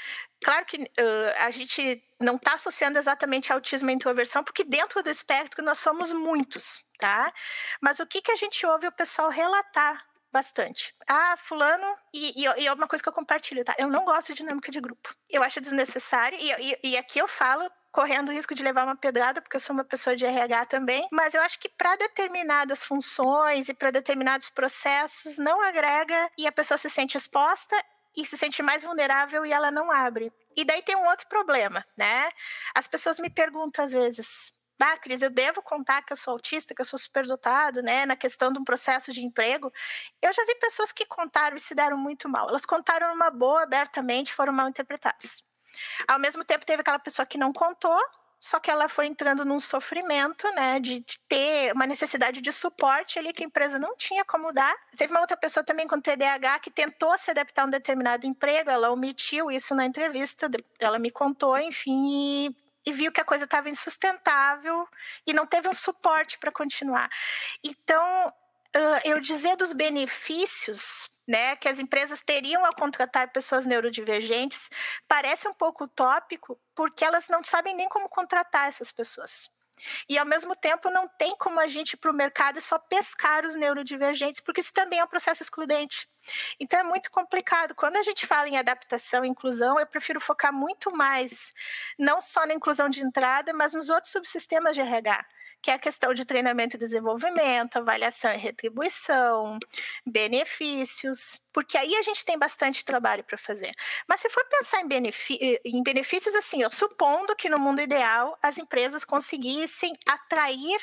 [0.43, 5.11] Claro que uh, a gente não está associando exatamente autismo e introversão, porque dentro do
[5.11, 7.31] espectro nós somos muitos, tá?
[7.83, 10.95] Mas o que, que a gente ouve o pessoal relatar bastante.
[11.09, 13.75] Ah, fulano, e, e, e, é uma coisa que eu compartilho, tá?
[13.79, 15.15] Eu não gosto de dinâmica de grupo.
[15.29, 18.97] Eu acho desnecessário, e, e, e aqui eu falo correndo o risco de levar uma
[18.97, 22.85] pedrada, porque eu sou uma pessoa de RH também, mas eu acho que para determinadas
[22.85, 27.77] funções e para determinados processos não agrega e a pessoa se sente exposta
[28.17, 30.33] e se sente mais vulnerável e ela não abre.
[30.57, 32.29] E daí tem um outro problema, né?
[32.75, 36.75] As pessoas me perguntam às vezes: ah, Cris, eu devo contar que eu sou autista,
[36.75, 39.73] que eu sou superdotado, né, na questão de um processo de emprego.
[40.23, 42.49] Eu já vi pessoas que contaram e se deram muito mal.
[42.49, 45.43] Elas contaram numa boa, abertamente, foram mal interpretadas.
[46.07, 47.99] Ao mesmo tempo, teve aquela pessoa que não contou,
[48.41, 53.19] só que ela foi entrando num sofrimento, né, de, de, ter uma necessidade de suporte
[53.19, 54.75] ali que a empresa não tinha como dar.
[54.97, 58.71] Teve uma outra pessoa também com TDAH que tentou se adaptar a um determinado emprego,
[58.71, 63.45] ela omitiu isso na entrevista, ela me contou, enfim, e e viu que a coisa
[63.45, 64.89] estava insustentável
[65.27, 67.11] e não teve um suporte para continuar.
[67.63, 68.33] Então,
[69.05, 74.69] eu dizer dos benefícios né, que as empresas teriam ao contratar pessoas neurodivergentes
[75.07, 79.51] parece um pouco utópico, porque elas não sabem nem como contratar essas pessoas.
[80.09, 82.79] E, ao mesmo tempo, não tem como a gente ir para o mercado e só
[82.79, 86.09] pescar os neurodivergentes, porque isso também é um processo excludente.
[86.59, 87.75] Então, é muito complicado.
[87.75, 91.53] Quando a gente fala em adaptação e inclusão, eu prefiro focar muito mais,
[91.99, 95.25] não só na inclusão de entrada, mas nos outros subsistemas de RH
[95.63, 99.59] que é a questão de treinamento e desenvolvimento, avaliação e retribuição,
[100.07, 103.73] benefícios, porque aí a gente tem bastante trabalho para fazer.
[104.09, 104.89] Mas se for pensar em,
[105.65, 110.81] em benefícios, assim, eu supondo que no mundo ideal as empresas conseguissem atrair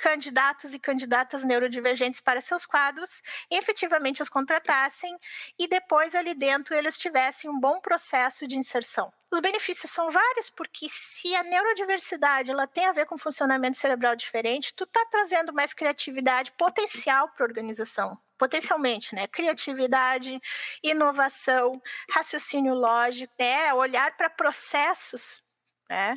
[0.00, 5.16] candidatos e candidatas neurodivergentes para seus quadros, efetivamente os contratassem
[5.58, 9.12] e depois ali dentro eles tivessem um bom processo de inserção.
[9.30, 14.16] Os benefícios são vários, porque se a neurodiversidade ela tem a ver com funcionamento cerebral
[14.16, 19.26] diferente, tu tá trazendo mais criatividade potencial para a organização potencialmente, né?
[19.26, 20.40] Criatividade,
[20.82, 21.78] inovação,
[22.10, 23.74] raciocínio lógico, né?
[23.74, 25.42] Olhar para processos
[25.90, 26.14] né?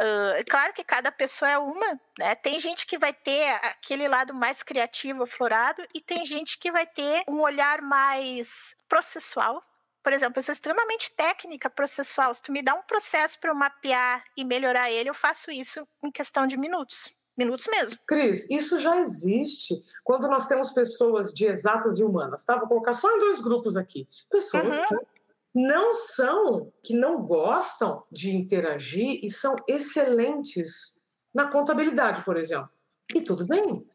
[0.00, 2.34] Uh, claro que cada pessoa é uma, né?
[2.34, 6.86] Tem gente que vai ter aquele lado mais criativo, aflorado, e tem gente que vai
[6.86, 9.62] ter um olhar mais processual.
[10.02, 12.34] Por exemplo, eu sou extremamente técnica processual.
[12.34, 15.86] Se tu me dá um processo para eu mapear e melhorar ele, eu faço isso
[16.02, 17.08] em questão de minutos.
[17.38, 17.98] Minutos mesmo.
[18.06, 22.44] Cris, isso já existe quando nós temos pessoas de exatas e humanas.
[22.44, 22.58] Tá?
[22.58, 24.06] Vou colocar só em dois grupos aqui.
[24.28, 24.98] Pessoas uhum.
[24.98, 25.11] que
[25.54, 31.00] não são, que não gostam de interagir e são excelentes
[31.34, 32.70] na contabilidade, por exemplo.
[33.14, 33.86] E tudo bem.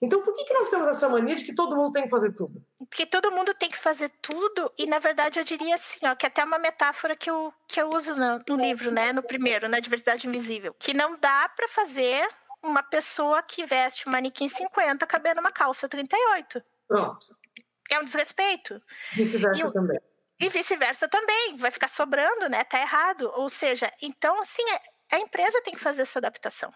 [0.00, 2.32] Então, por que, que nós temos essa mania de que todo mundo tem que fazer
[2.32, 2.64] tudo?
[2.78, 6.26] Porque todo mundo tem que fazer tudo, e na verdade eu diria assim, ó, que
[6.26, 9.68] é até uma metáfora que eu, que eu uso no, no livro, né, no primeiro,
[9.68, 12.26] na Diversidade Invisível, que não dá para fazer
[12.62, 16.62] uma pessoa que veste um manequim 50 cabendo uma calça 38.
[16.88, 17.26] Pronto.
[17.90, 18.80] É um desrespeito.
[19.14, 20.00] Vice-versa também.
[20.40, 22.64] E vice-versa também, vai ficar sobrando, né?
[22.64, 23.30] Tá errado.
[23.36, 24.80] Ou seja, então, assim, é,
[25.16, 26.72] a empresa tem que fazer essa adaptação.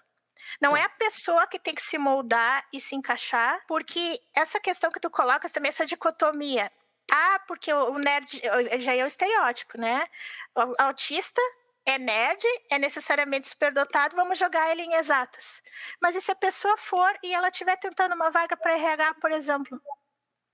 [0.61, 4.91] Não é a pessoa que tem que se moldar e se encaixar, porque essa questão
[4.91, 6.71] que tu colocas também, essa dicotomia.
[7.11, 8.41] Ah, porque o nerd
[8.79, 10.07] já é o estereótipo, né?
[10.55, 11.41] O autista
[11.87, 15.63] é nerd, é necessariamente superdotado, vamos jogar ele em exatas.
[16.03, 19.33] Mas e se a pessoa for e ela estiver tentando uma vaga para RH, por
[19.33, 19.81] exemplo?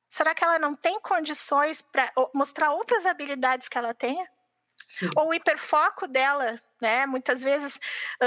[0.09, 4.29] Será que ela não tem condições para mostrar outras habilidades que ela tenha?
[4.77, 5.11] Sim.
[5.17, 7.07] Ou o hiperfoco dela, né?
[7.07, 7.81] Muitas vezes,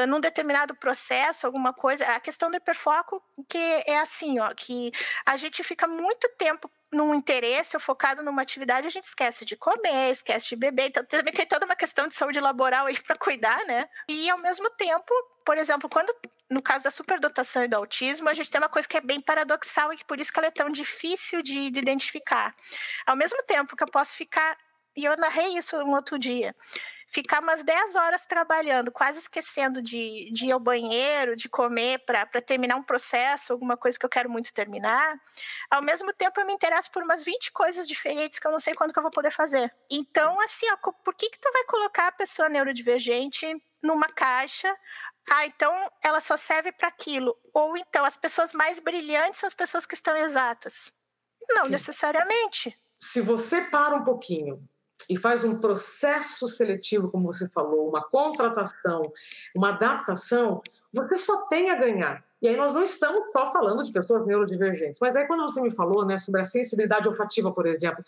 [0.07, 2.05] num determinado processo, alguma coisa.
[2.07, 4.91] A questão do hiperfoco, que é assim, ó, que
[5.25, 9.55] a gente fica muito tempo num interesse ou focado numa atividade, a gente esquece de
[9.55, 10.87] comer, esquece de beber.
[10.87, 13.87] Então, também tem toda uma questão de saúde laboral aí para cuidar, né?
[14.09, 15.13] E ao mesmo tempo,
[15.45, 16.13] por exemplo, quando
[16.49, 19.19] no caso da superdotação e do autismo, a gente tem uma coisa que é bem
[19.19, 22.55] paradoxal e que por isso que ela é tão difícil de, de identificar.
[23.05, 24.57] Ao mesmo tempo que eu posso ficar,
[24.95, 26.55] e eu narrei isso um outro dia,
[27.07, 32.25] ficar umas 10 horas trabalhando, quase esquecendo de, de ir ao banheiro, de comer para
[32.41, 35.19] terminar um processo, alguma coisa que eu quero muito terminar.
[35.69, 38.73] Ao mesmo tempo, eu me interesso por umas 20 coisas diferentes que eu não sei
[38.73, 39.73] quando que eu vou poder fazer.
[39.89, 43.45] Então, assim, ó, por que, que tu vai colocar a pessoa neurodivergente
[43.81, 44.75] numa caixa
[45.29, 47.37] ah, então ela só serve para aquilo.
[47.53, 50.91] Ou então as pessoas mais brilhantes são as pessoas que estão exatas.
[51.49, 51.71] Não Sim.
[51.71, 52.79] necessariamente.
[52.97, 54.67] Se você para um pouquinho
[55.09, 59.11] e faz um processo seletivo, como você falou, uma contratação,
[59.55, 60.61] uma adaptação,
[60.91, 62.26] você só tem a ganhar.
[62.41, 65.73] E aí nós não estamos só falando de pessoas neurodivergentes, mas aí quando você me
[65.73, 68.03] falou né, sobre a sensibilidade olfativa, por exemplo,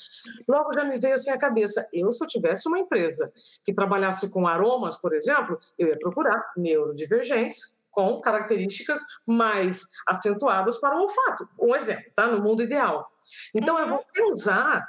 [0.47, 3.31] logo já me veio assim a cabeça, eu se eu tivesse uma empresa
[3.65, 10.95] que trabalhasse com aromas, por exemplo, eu ia procurar neurodivergentes com características mais acentuadas para
[10.95, 11.49] o olfato.
[11.59, 12.27] Um exemplo, tá?
[12.27, 13.11] No mundo ideal.
[13.53, 13.97] Então é uhum.
[13.97, 14.87] você usar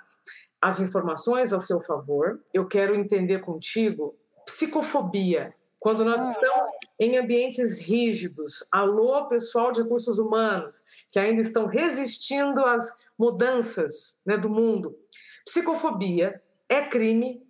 [0.61, 2.39] as informações a seu favor.
[2.53, 4.15] Eu quero entender contigo
[4.45, 6.31] psicofobia, quando nós ah.
[6.31, 14.23] estamos em ambientes rígidos, alô, pessoal de recursos humanos, que ainda estão resistindo às mudanças
[14.27, 14.97] né, do mundo.
[15.45, 17.43] Psicofobia é crime.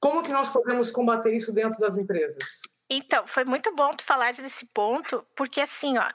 [0.00, 2.62] Como que nós podemos combater isso dentro das empresas?
[2.88, 6.08] Então, foi muito bom tu falar desse ponto, porque assim, ó,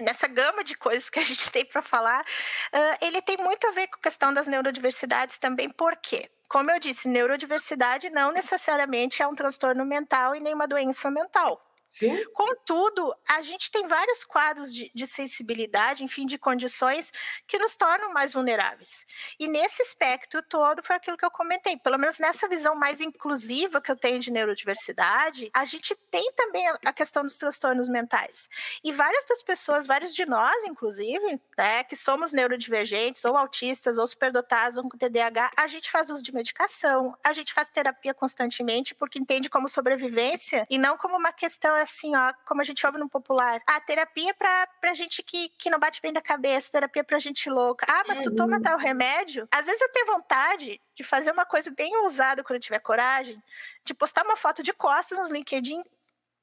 [0.00, 3.70] nessa gama de coisas que a gente tem para falar, uh, ele tem muito a
[3.70, 6.30] ver com a questão das neurodiversidades também, por quê?
[6.48, 11.69] Como eu disse, neurodiversidade não necessariamente é um transtorno mental e nem uma doença mental.
[11.90, 12.24] Sim.
[12.32, 17.12] Contudo, a gente tem vários quadros de, de, sensibilidade, enfim, de condições
[17.48, 19.04] que nos tornam mais vulneráveis.
[19.40, 21.76] E nesse espectro todo foi aquilo que eu comentei.
[21.76, 26.64] Pelo menos nessa visão mais inclusiva que eu tenho de neurodiversidade, a gente tem também
[26.68, 28.48] a questão dos transtornos mentais.
[28.84, 34.06] E várias das pessoas, vários de nós, inclusive, né, que somos neurodivergentes, ou autistas, ou
[34.06, 38.94] superdotados, ou com TDAH, a gente faz uso de medicação, a gente faz terapia constantemente,
[38.94, 42.98] porque entende como sobrevivência e não como uma questão assim, ó, como a gente ouve
[42.98, 43.60] no popular.
[43.66, 47.48] Ah, terapia pra, pra gente que, que não bate bem da cabeça, terapia pra gente
[47.48, 47.86] louca.
[47.88, 48.62] Ah, mas tu toma uhum.
[48.62, 49.48] tal remédio?
[49.50, 53.42] Às vezes eu tenho vontade de fazer uma coisa bem ousada quando eu tiver coragem,
[53.84, 55.82] de postar uma foto de costas no LinkedIn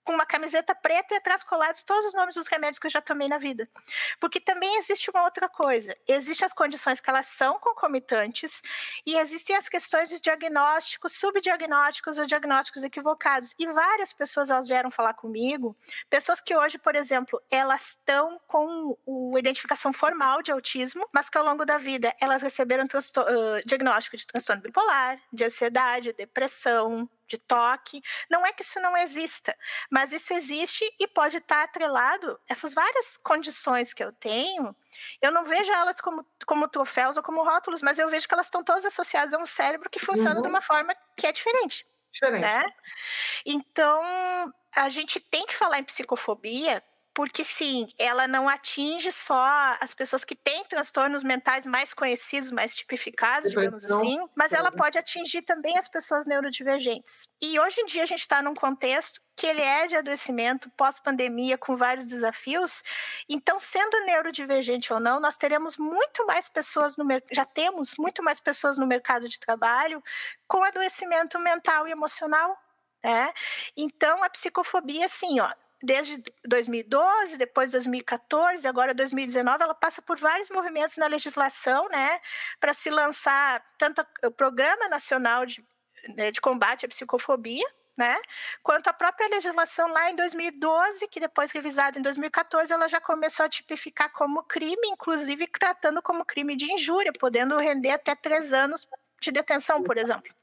[0.08, 3.01] com uma camiseta preta e atrás colados todos os nomes dos remédios que eu já
[3.01, 3.70] tomei na vida.
[4.22, 5.93] Porque também existe uma outra coisa.
[6.08, 8.62] Existem as condições que elas são concomitantes
[9.05, 13.53] e existem as questões de diagnósticos, subdiagnósticos ou diagnósticos equivocados.
[13.60, 15.76] E várias pessoas elas vieram falar comigo,
[16.10, 18.97] pessoas que hoje, por exemplo, elas estão com
[19.36, 24.16] a identificação formal de autismo, mas que ao longo da vida elas receberam uh, diagnóstico
[24.16, 28.01] de transtorno bipolar, de ansiedade, depressão, de toque.
[28.30, 29.55] Não é que isso não exista,
[29.91, 32.39] mas isso existe e pode estar atrelado.
[32.49, 34.75] Essas várias condições que eu tenho,
[35.21, 38.47] eu não vejo elas como, como troféus ou como rótulos, mas eu vejo que elas
[38.47, 40.41] estão todas associadas a um cérebro que funciona uhum.
[40.41, 41.86] de uma forma que é diferente.
[42.11, 42.41] Diferente.
[42.41, 42.63] Né?
[43.45, 44.01] Então,
[44.75, 46.84] a gente tem que falar em psicofobia
[47.18, 52.76] porque sim, ela não atinge só as pessoas que têm transtornos mentais mais conhecidos, mais
[52.76, 57.28] tipificados, digamos assim, mas ela pode atingir também as pessoas neurodivergentes.
[57.41, 61.57] E hoje em dia a gente está num contexto que ele é de adoecimento pós-pandemia
[61.57, 62.84] com vários desafios.
[63.28, 68.39] Então, sendo neurodivergente ou não, nós teremos muito mais pessoas no já temos muito mais
[68.39, 70.03] pessoas no mercado de trabalho
[70.47, 72.55] com adoecimento mental e emocional.
[73.03, 73.34] Né?
[73.76, 75.51] Então, a psicofobia, assim, ó,
[75.82, 82.19] desde 2012, depois 2014, agora 2019, ela passa por vários movimentos na legislação, né,
[82.59, 85.63] para se lançar tanto o Programa Nacional de,
[86.15, 87.67] né, de Combate à Psicofobia,
[87.97, 88.15] né?
[88.61, 93.45] Quanto a própria legislação lá em 2012, que depois revisada em 2014, ela já começou
[93.45, 98.88] a tipificar como crime, inclusive tratando como crime de injúria, podendo render até três anos
[99.19, 100.37] de detenção, por exemplo.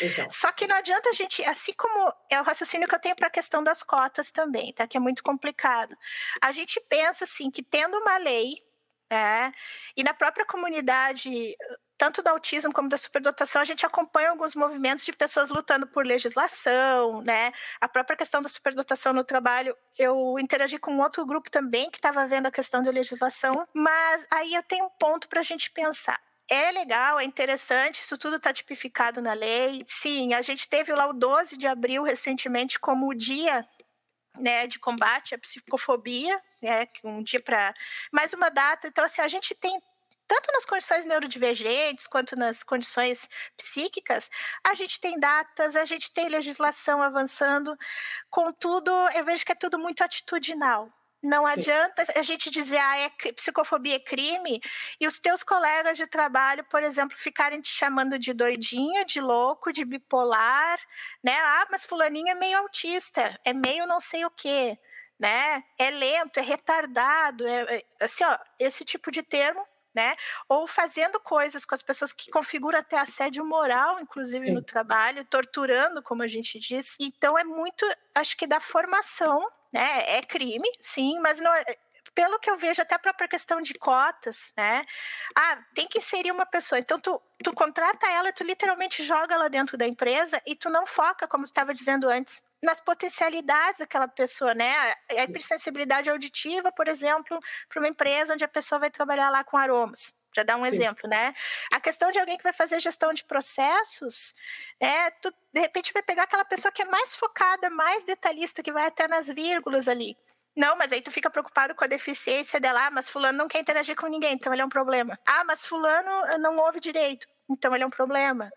[0.00, 0.30] Então.
[0.30, 3.28] Só que não adianta a gente, assim como é o raciocínio que eu tenho para
[3.28, 4.86] a questão das cotas também, tá?
[4.86, 5.96] Que é muito complicado.
[6.40, 8.62] A gente pensa assim que tendo uma lei,
[9.10, 9.52] é,
[9.96, 11.56] e na própria comunidade,
[11.96, 16.04] tanto do autismo como da superdotação, a gente acompanha alguns movimentos de pessoas lutando por
[16.04, 17.52] legislação, né?
[17.80, 21.98] A própria questão da superdotação no trabalho, eu interagi com um outro grupo também que
[21.98, 25.70] estava vendo a questão da legislação, mas aí eu tenho um ponto para a gente
[25.70, 29.82] pensar é legal, é interessante, isso tudo está tipificado na lei.
[29.86, 33.66] Sim, a gente teve lá o 12 de abril recentemente como o dia
[34.38, 37.74] né, de combate à psicofobia, né, um dia para
[38.12, 38.88] mais uma data.
[38.88, 39.80] Então, assim, a gente tem
[40.26, 44.30] tanto nas condições neurodivergentes quanto nas condições psíquicas,
[44.62, 47.76] a gente tem datas, a gente tem legislação avançando.
[48.30, 50.90] Contudo, eu vejo que é tudo muito atitudinal.
[51.24, 51.52] Não Sim.
[51.54, 54.60] adianta a gente dizer, ah, é, psicofobia é crime,
[55.00, 59.72] e os teus colegas de trabalho, por exemplo, ficarem te chamando de doidinho, de louco,
[59.72, 60.78] de bipolar,
[61.22, 61.34] né?
[61.34, 64.78] Ah, mas fulaninho é meio autista, é meio não sei o quê,
[65.18, 65.64] né?
[65.78, 69.64] É lento, é retardado, é, é assim, ó, esse tipo de termo
[69.94, 70.16] né?
[70.48, 74.52] Ou fazendo coisas com as pessoas que configuram até assédio moral, inclusive Sim.
[74.52, 76.96] no trabalho, torturando, como a gente diz.
[76.98, 79.40] Então é muito, acho que da formação
[79.74, 80.18] né?
[80.18, 81.64] É crime, sim, mas não, é,
[82.14, 84.86] pelo que eu vejo, até a própria questão de cotas, né?
[85.34, 86.78] Ah, tem que inserir uma pessoa.
[86.78, 90.86] Então, tu, tu contrata ela, tu literalmente joga ela dentro da empresa e tu não
[90.86, 94.94] foca, como tu estava dizendo antes, nas potencialidades daquela pessoa, né?
[95.10, 99.56] A hipersensibilidade auditiva, por exemplo, para uma empresa onde a pessoa vai trabalhar lá com
[99.56, 100.74] aromas para dar um Sim.
[100.74, 101.32] exemplo, né?
[101.72, 104.34] A questão de alguém que vai fazer gestão de processos,
[104.80, 108.72] é, tu de repente vai pegar aquela pessoa que é mais focada, mais detalhista, que
[108.72, 110.16] vai até nas vírgulas ali.
[110.56, 113.60] Não, mas aí tu fica preocupado com a deficiência dela, ah, mas fulano não quer
[113.60, 115.18] interagir com ninguém, então ele é um problema.
[115.26, 118.48] Ah, mas fulano eh, não ouve direito, então ele é um problema.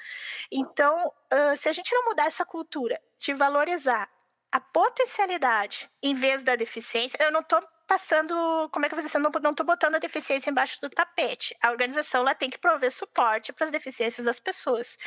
[0.52, 1.12] Então,
[1.58, 4.08] se a gente não mudar essa cultura de valorizar
[4.52, 9.22] a potencialidade em vez da deficiência, eu não estou passando, como é que dizer, eu
[9.22, 11.56] não estou botando a deficiência embaixo do tapete.
[11.62, 14.98] A organização ela tem que prover suporte para as deficiências das pessoas.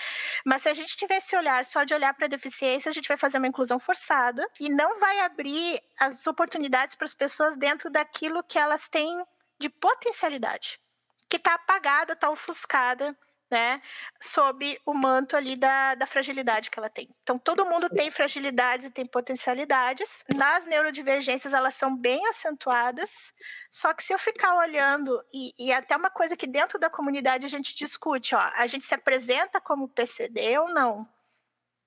[0.44, 3.08] Mas se a gente tiver esse olhar só de olhar para a deficiência, a gente
[3.08, 7.90] vai fazer uma inclusão forçada e não vai abrir as oportunidades para as pessoas dentro
[7.90, 9.22] daquilo que elas têm
[9.58, 10.80] de potencialidade,
[11.28, 13.16] que está apagada, está ofuscada
[13.50, 13.82] né,
[14.20, 17.08] sob o manto ali da, da fragilidade que ela tem.
[17.22, 17.94] Então, todo mundo Sim.
[17.96, 20.24] tem fragilidades e tem potencialidades.
[20.34, 23.34] Nas neurodivergências, elas são bem acentuadas.
[23.68, 27.44] Só que se eu ficar olhando, e, e até uma coisa que dentro da comunidade
[27.44, 31.08] a gente discute, ó, a gente se apresenta como PCD ou não?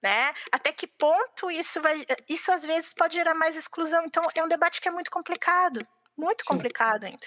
[0.02, 0.34] Né?
[0.52, 2.06] Até que ponto isso vai.
[2.28, 4.04] Isso às vezes pode gerar mais exclusão.
[4.06, 5.88] Então, é um debate que é muito complicado.
[6.18, 6.50] Muito Sim.
[6.50, 7.26] complicado ainda.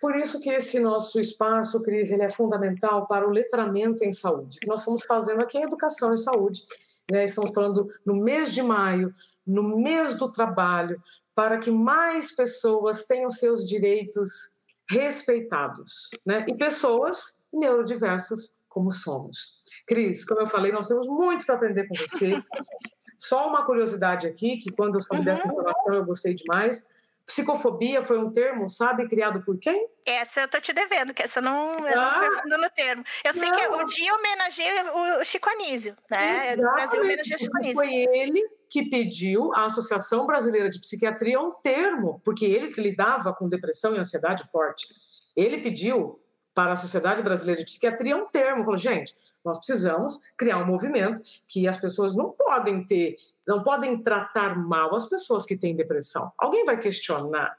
[0.00, 4.56] Por isso que esse nosso espaço, Cris, ele é fundamental para o letramento em saúde.
[4.56, 6.64] O que nós estamos fazendo aqui é educação em saúde.
[7.10, 7.24] Né?
[7.24, 9.14] Estamos falando no mês de maio,
[9.46, 11.02] no mês do trabalho,
[11.34, 16.10] para que mais pessoas tenham seus direitos respeitados.
[16.24, 16.46] Né?
[16.48, 19.60] E pessoas neurodiversas como somos.
[19.86, 22.42] Cris, como eu falei, nós temos muito para aprender com você.
[23.18, 25.24] Só uma curiosidade aqui, que quando eu soube uhum.
[25.24, 26.88] dessa informação eu gostei demais.
[27.30, 29.88] Psicofobia foi um termo, sabe, criado por quem?
[30.04, 33.04] Essa eu tô te devendo, que essa não, ah, não foi fundo no termo.
[33.24, 36.54] Eu sei que o dia homenageia o Chico Anísio, né?
[36.54, 36.60] Exatamente.
[36.60, 37.74] O Brasil homenageia Chico Anísio.
[37.76, 43.32] Foi ele que pediu à Associação Brasileira de Psiquiatria um termo, porque ele que lidava
[43.32, 44.88] com depressão e ansiedade forte.
[45.36, 46.20] Ele pediu
[46.52, 49.14] para a Sociedade Brasileira de Psiquiatria um termo, falou, gente,
[49.44, 53.16] nós precisamos criar um movimento que as pessoas não podem ter,
[53.50, 56.32] não podem tratar mal as pessoas que têm depressão.
[56.38, 57.58] Alguém vai questionar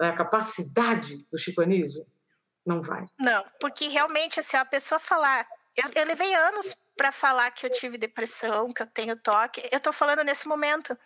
[0.00, 2.06] a capacidade do Chico Anísio?
[2.64, 3.04] Não vai.
[3.20, 5.46] Não, porque realmente, se assim, a pessoa falar.
[5.76, 9.60] Eu, eu levei anos para falar que eu tive depressão, que eu tenho toque.
[9.70, 10.96] Eu estou falando nesse momento.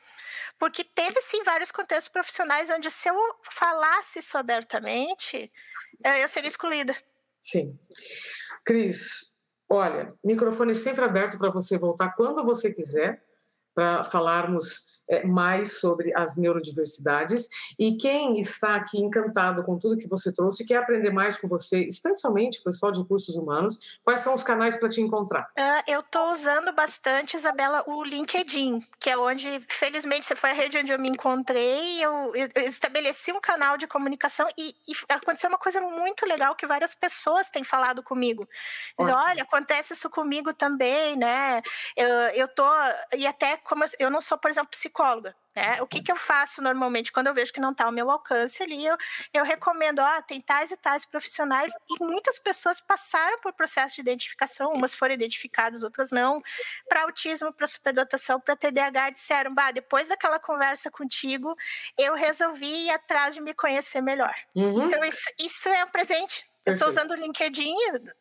[0.58, 5.52] Porque teve, sim, vários contextos profissionais onde, se eu falasse isso abertamente,
[6.20, 6.96] eu seria excluída.
[7.40, 7.76] Sim.
[8.64, 9.32] Cris,
[9.72, 13.24] Olha, microfone sempre aberto para você voltar quando você quiser,
[13.74, 17.48] para falarmos mais sobre as neurodiversidades.
[17.78, 21.84] E quem está aqui encantado com tudo que você trouxe, quer aprender mais com você,
[21.84, 25.50] especialmente o pessoal de recursos humanos, quais são os canais para te encontrar?
[25.58, 30.54] Uh, eu estou usando bastante, Isabela, o LinkedIn, que é onde, felizmente, você foi a
[30.54, 32.02] rede onde eu me encontrei.
[32.02, 36.66] Eu, eu estabeleci um canal de comunicação e, e, aconteceu uma coisa muito legal que
[36.66, 38.48] várias pessoas têm falado comigo.
[38.98, 41.60] Dizem, olha, acontece isso comigo também, né?
[41.96, 42.68] Eu, eu tô.
[43.16, 45.34] E até como eu, eu não sou, por exemplo, psicóloga psicóloga.
[45.56, 45.82] Né?
[45.82, 48.62] O que, que eu faço normalmente quando eu vejo que não está ao meu alcance
[48.62, 48.86] ali?
[48.86, 48.96] Eu,
[49.34, 54.02] eu recomendo, ó, tem tais e tais profissionais, e muitas pessoas passaram por processo de
[54.02, 56.42] identificação, umas foram identificadas, outras não,
[56.88, 61.54] para autismo, para superdotação, para TDAH, disseram, bah, depois daquela conversa contigo,
[61.98, 64.34] eu resolvi ir atrás de me conhecer melhor.
[64.54, 64.86] Uhum.
[64.86, 66.46] Então, isso, isso é um presente.
[66.64, 67.74] Eu estou usando o LinkedIn,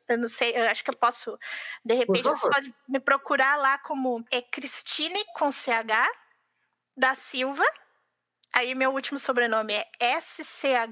[0.09, 1.37] eu não sei, eu acho que eu posso,
[1.85, 6.09] de repente, você pode me procurar lá como é Cristine com CH,
[6.95, 7.63] da Silva.
[8.53, 10.87] Aí meu último sobrenome é S-C-H-R-O-E-D-E-R.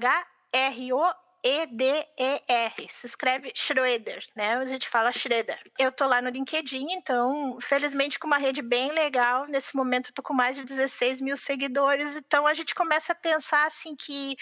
[2.88, 4.54] Se escreve Schroeder, né?
[4.54, 5.60] A gente fala Schroeder.
[5.78, 9.44] Eu tô lá no LinkedIn, então, felizmente, com uma rede bem legal.
[9.46, 12.16] Nesse momento, eu tô com mais de 16 mil seguidores.
[12.16, 14.38] Então, a gente começa a pensar, assim, que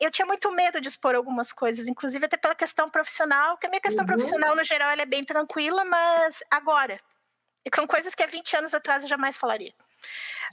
[0.00, 3.70] eu tinha muito medo de expor algumas coisas, inclusive até pela questão profissional, que a
[3.70, 4.12] minha questão uhum.
[4.12, 6.98] profissional, no geral, ela é bem tranquila, mas agora.
[7.66, 9.74] E com coisas que há 20 anos atrás eu jamais falaria.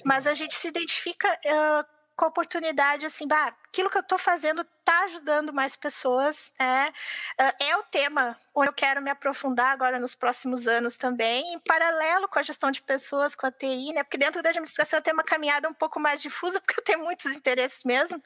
[0.05, 4.17] Mas a gente se identifica uh, com a oportunidade, assim, bah, aquilo que eu estou
[4.17, 6.53] fazendo está ajudando mais pessoas.
[6.59, 11.53] É, uh, é o tema onde eu quero me aprofundar agora nos próximos anos também,
[11.53, 14.03] em paralelo com a gestão de pessoas, com a TI, né?
[14.03, 16.99] Porque dentro da administração eu tenho uma caminhada um pouco mais difusa, porque eu tenho
[16.99, 18.21] muitos interesses mesmo.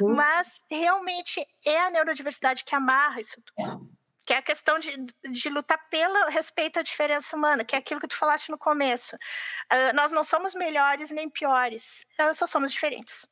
[0.00, 4.96] Mas realmente é a neurodiversidade que amarra isso tudo que é a questão de,
[5.30, 9.16] de lutar pelo respeito à diferença humana, que é aquilo que tu falaste no começo.
[9.16, 13.26] Uh, nós não somos melhores nem piores, nós só somos diferentes.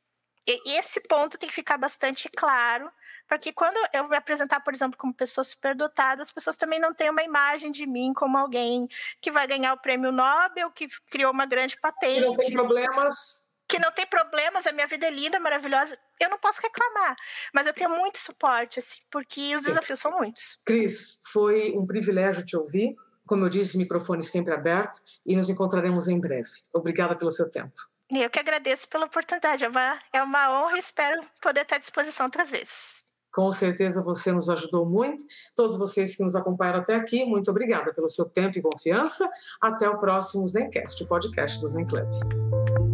[0.45, 2.91] E, esse ponto tem que ficar bastante claro,
[3.27, 6.93] para que quando eu me apresentar, por exemplo, como pessoa superdotada, as pessoas também não
[6.93, 8.87] tenham uma imagem de mim como alguém
[9.21, 12.21] que vai ganhar o prêmio Nobel, que criou uma grande patente.
[12.21, 15.97] Que não tem problemas que não tem problemas, a minha vida é linda, maravilhosa.
[16.19, 17.15] Eu não posso reclamar,
[17.53, 19.69] mas eu tenho muito suporte, assim, porque os Sim.
[19.69, 20.59] desafios são muitos.
[20.65, 22.95] Cris, foi um privilégio te ouvir.
[23.25, 26.49] Como eu disse, microfone sempre aberto e nos encontraremos em breve.
[26.73, 27.73] Obrigada pelo seu tempo.
[28.11, 29.63] Eu que agradeço pela oportunidade.
[29.63, 33.01] É uma, é uma honra e espero poder estar à disposição outras vezes.
[33.31, 35.25] Com certeza você nos ajudou muito.
[35.55, 39.27] Todos vocês que nos acompanharam até aqui, muito obrigada pelo seu tempo e confiança.
[39.59, 42.92] Até o próximo Zencast, o podcast do Zen Club.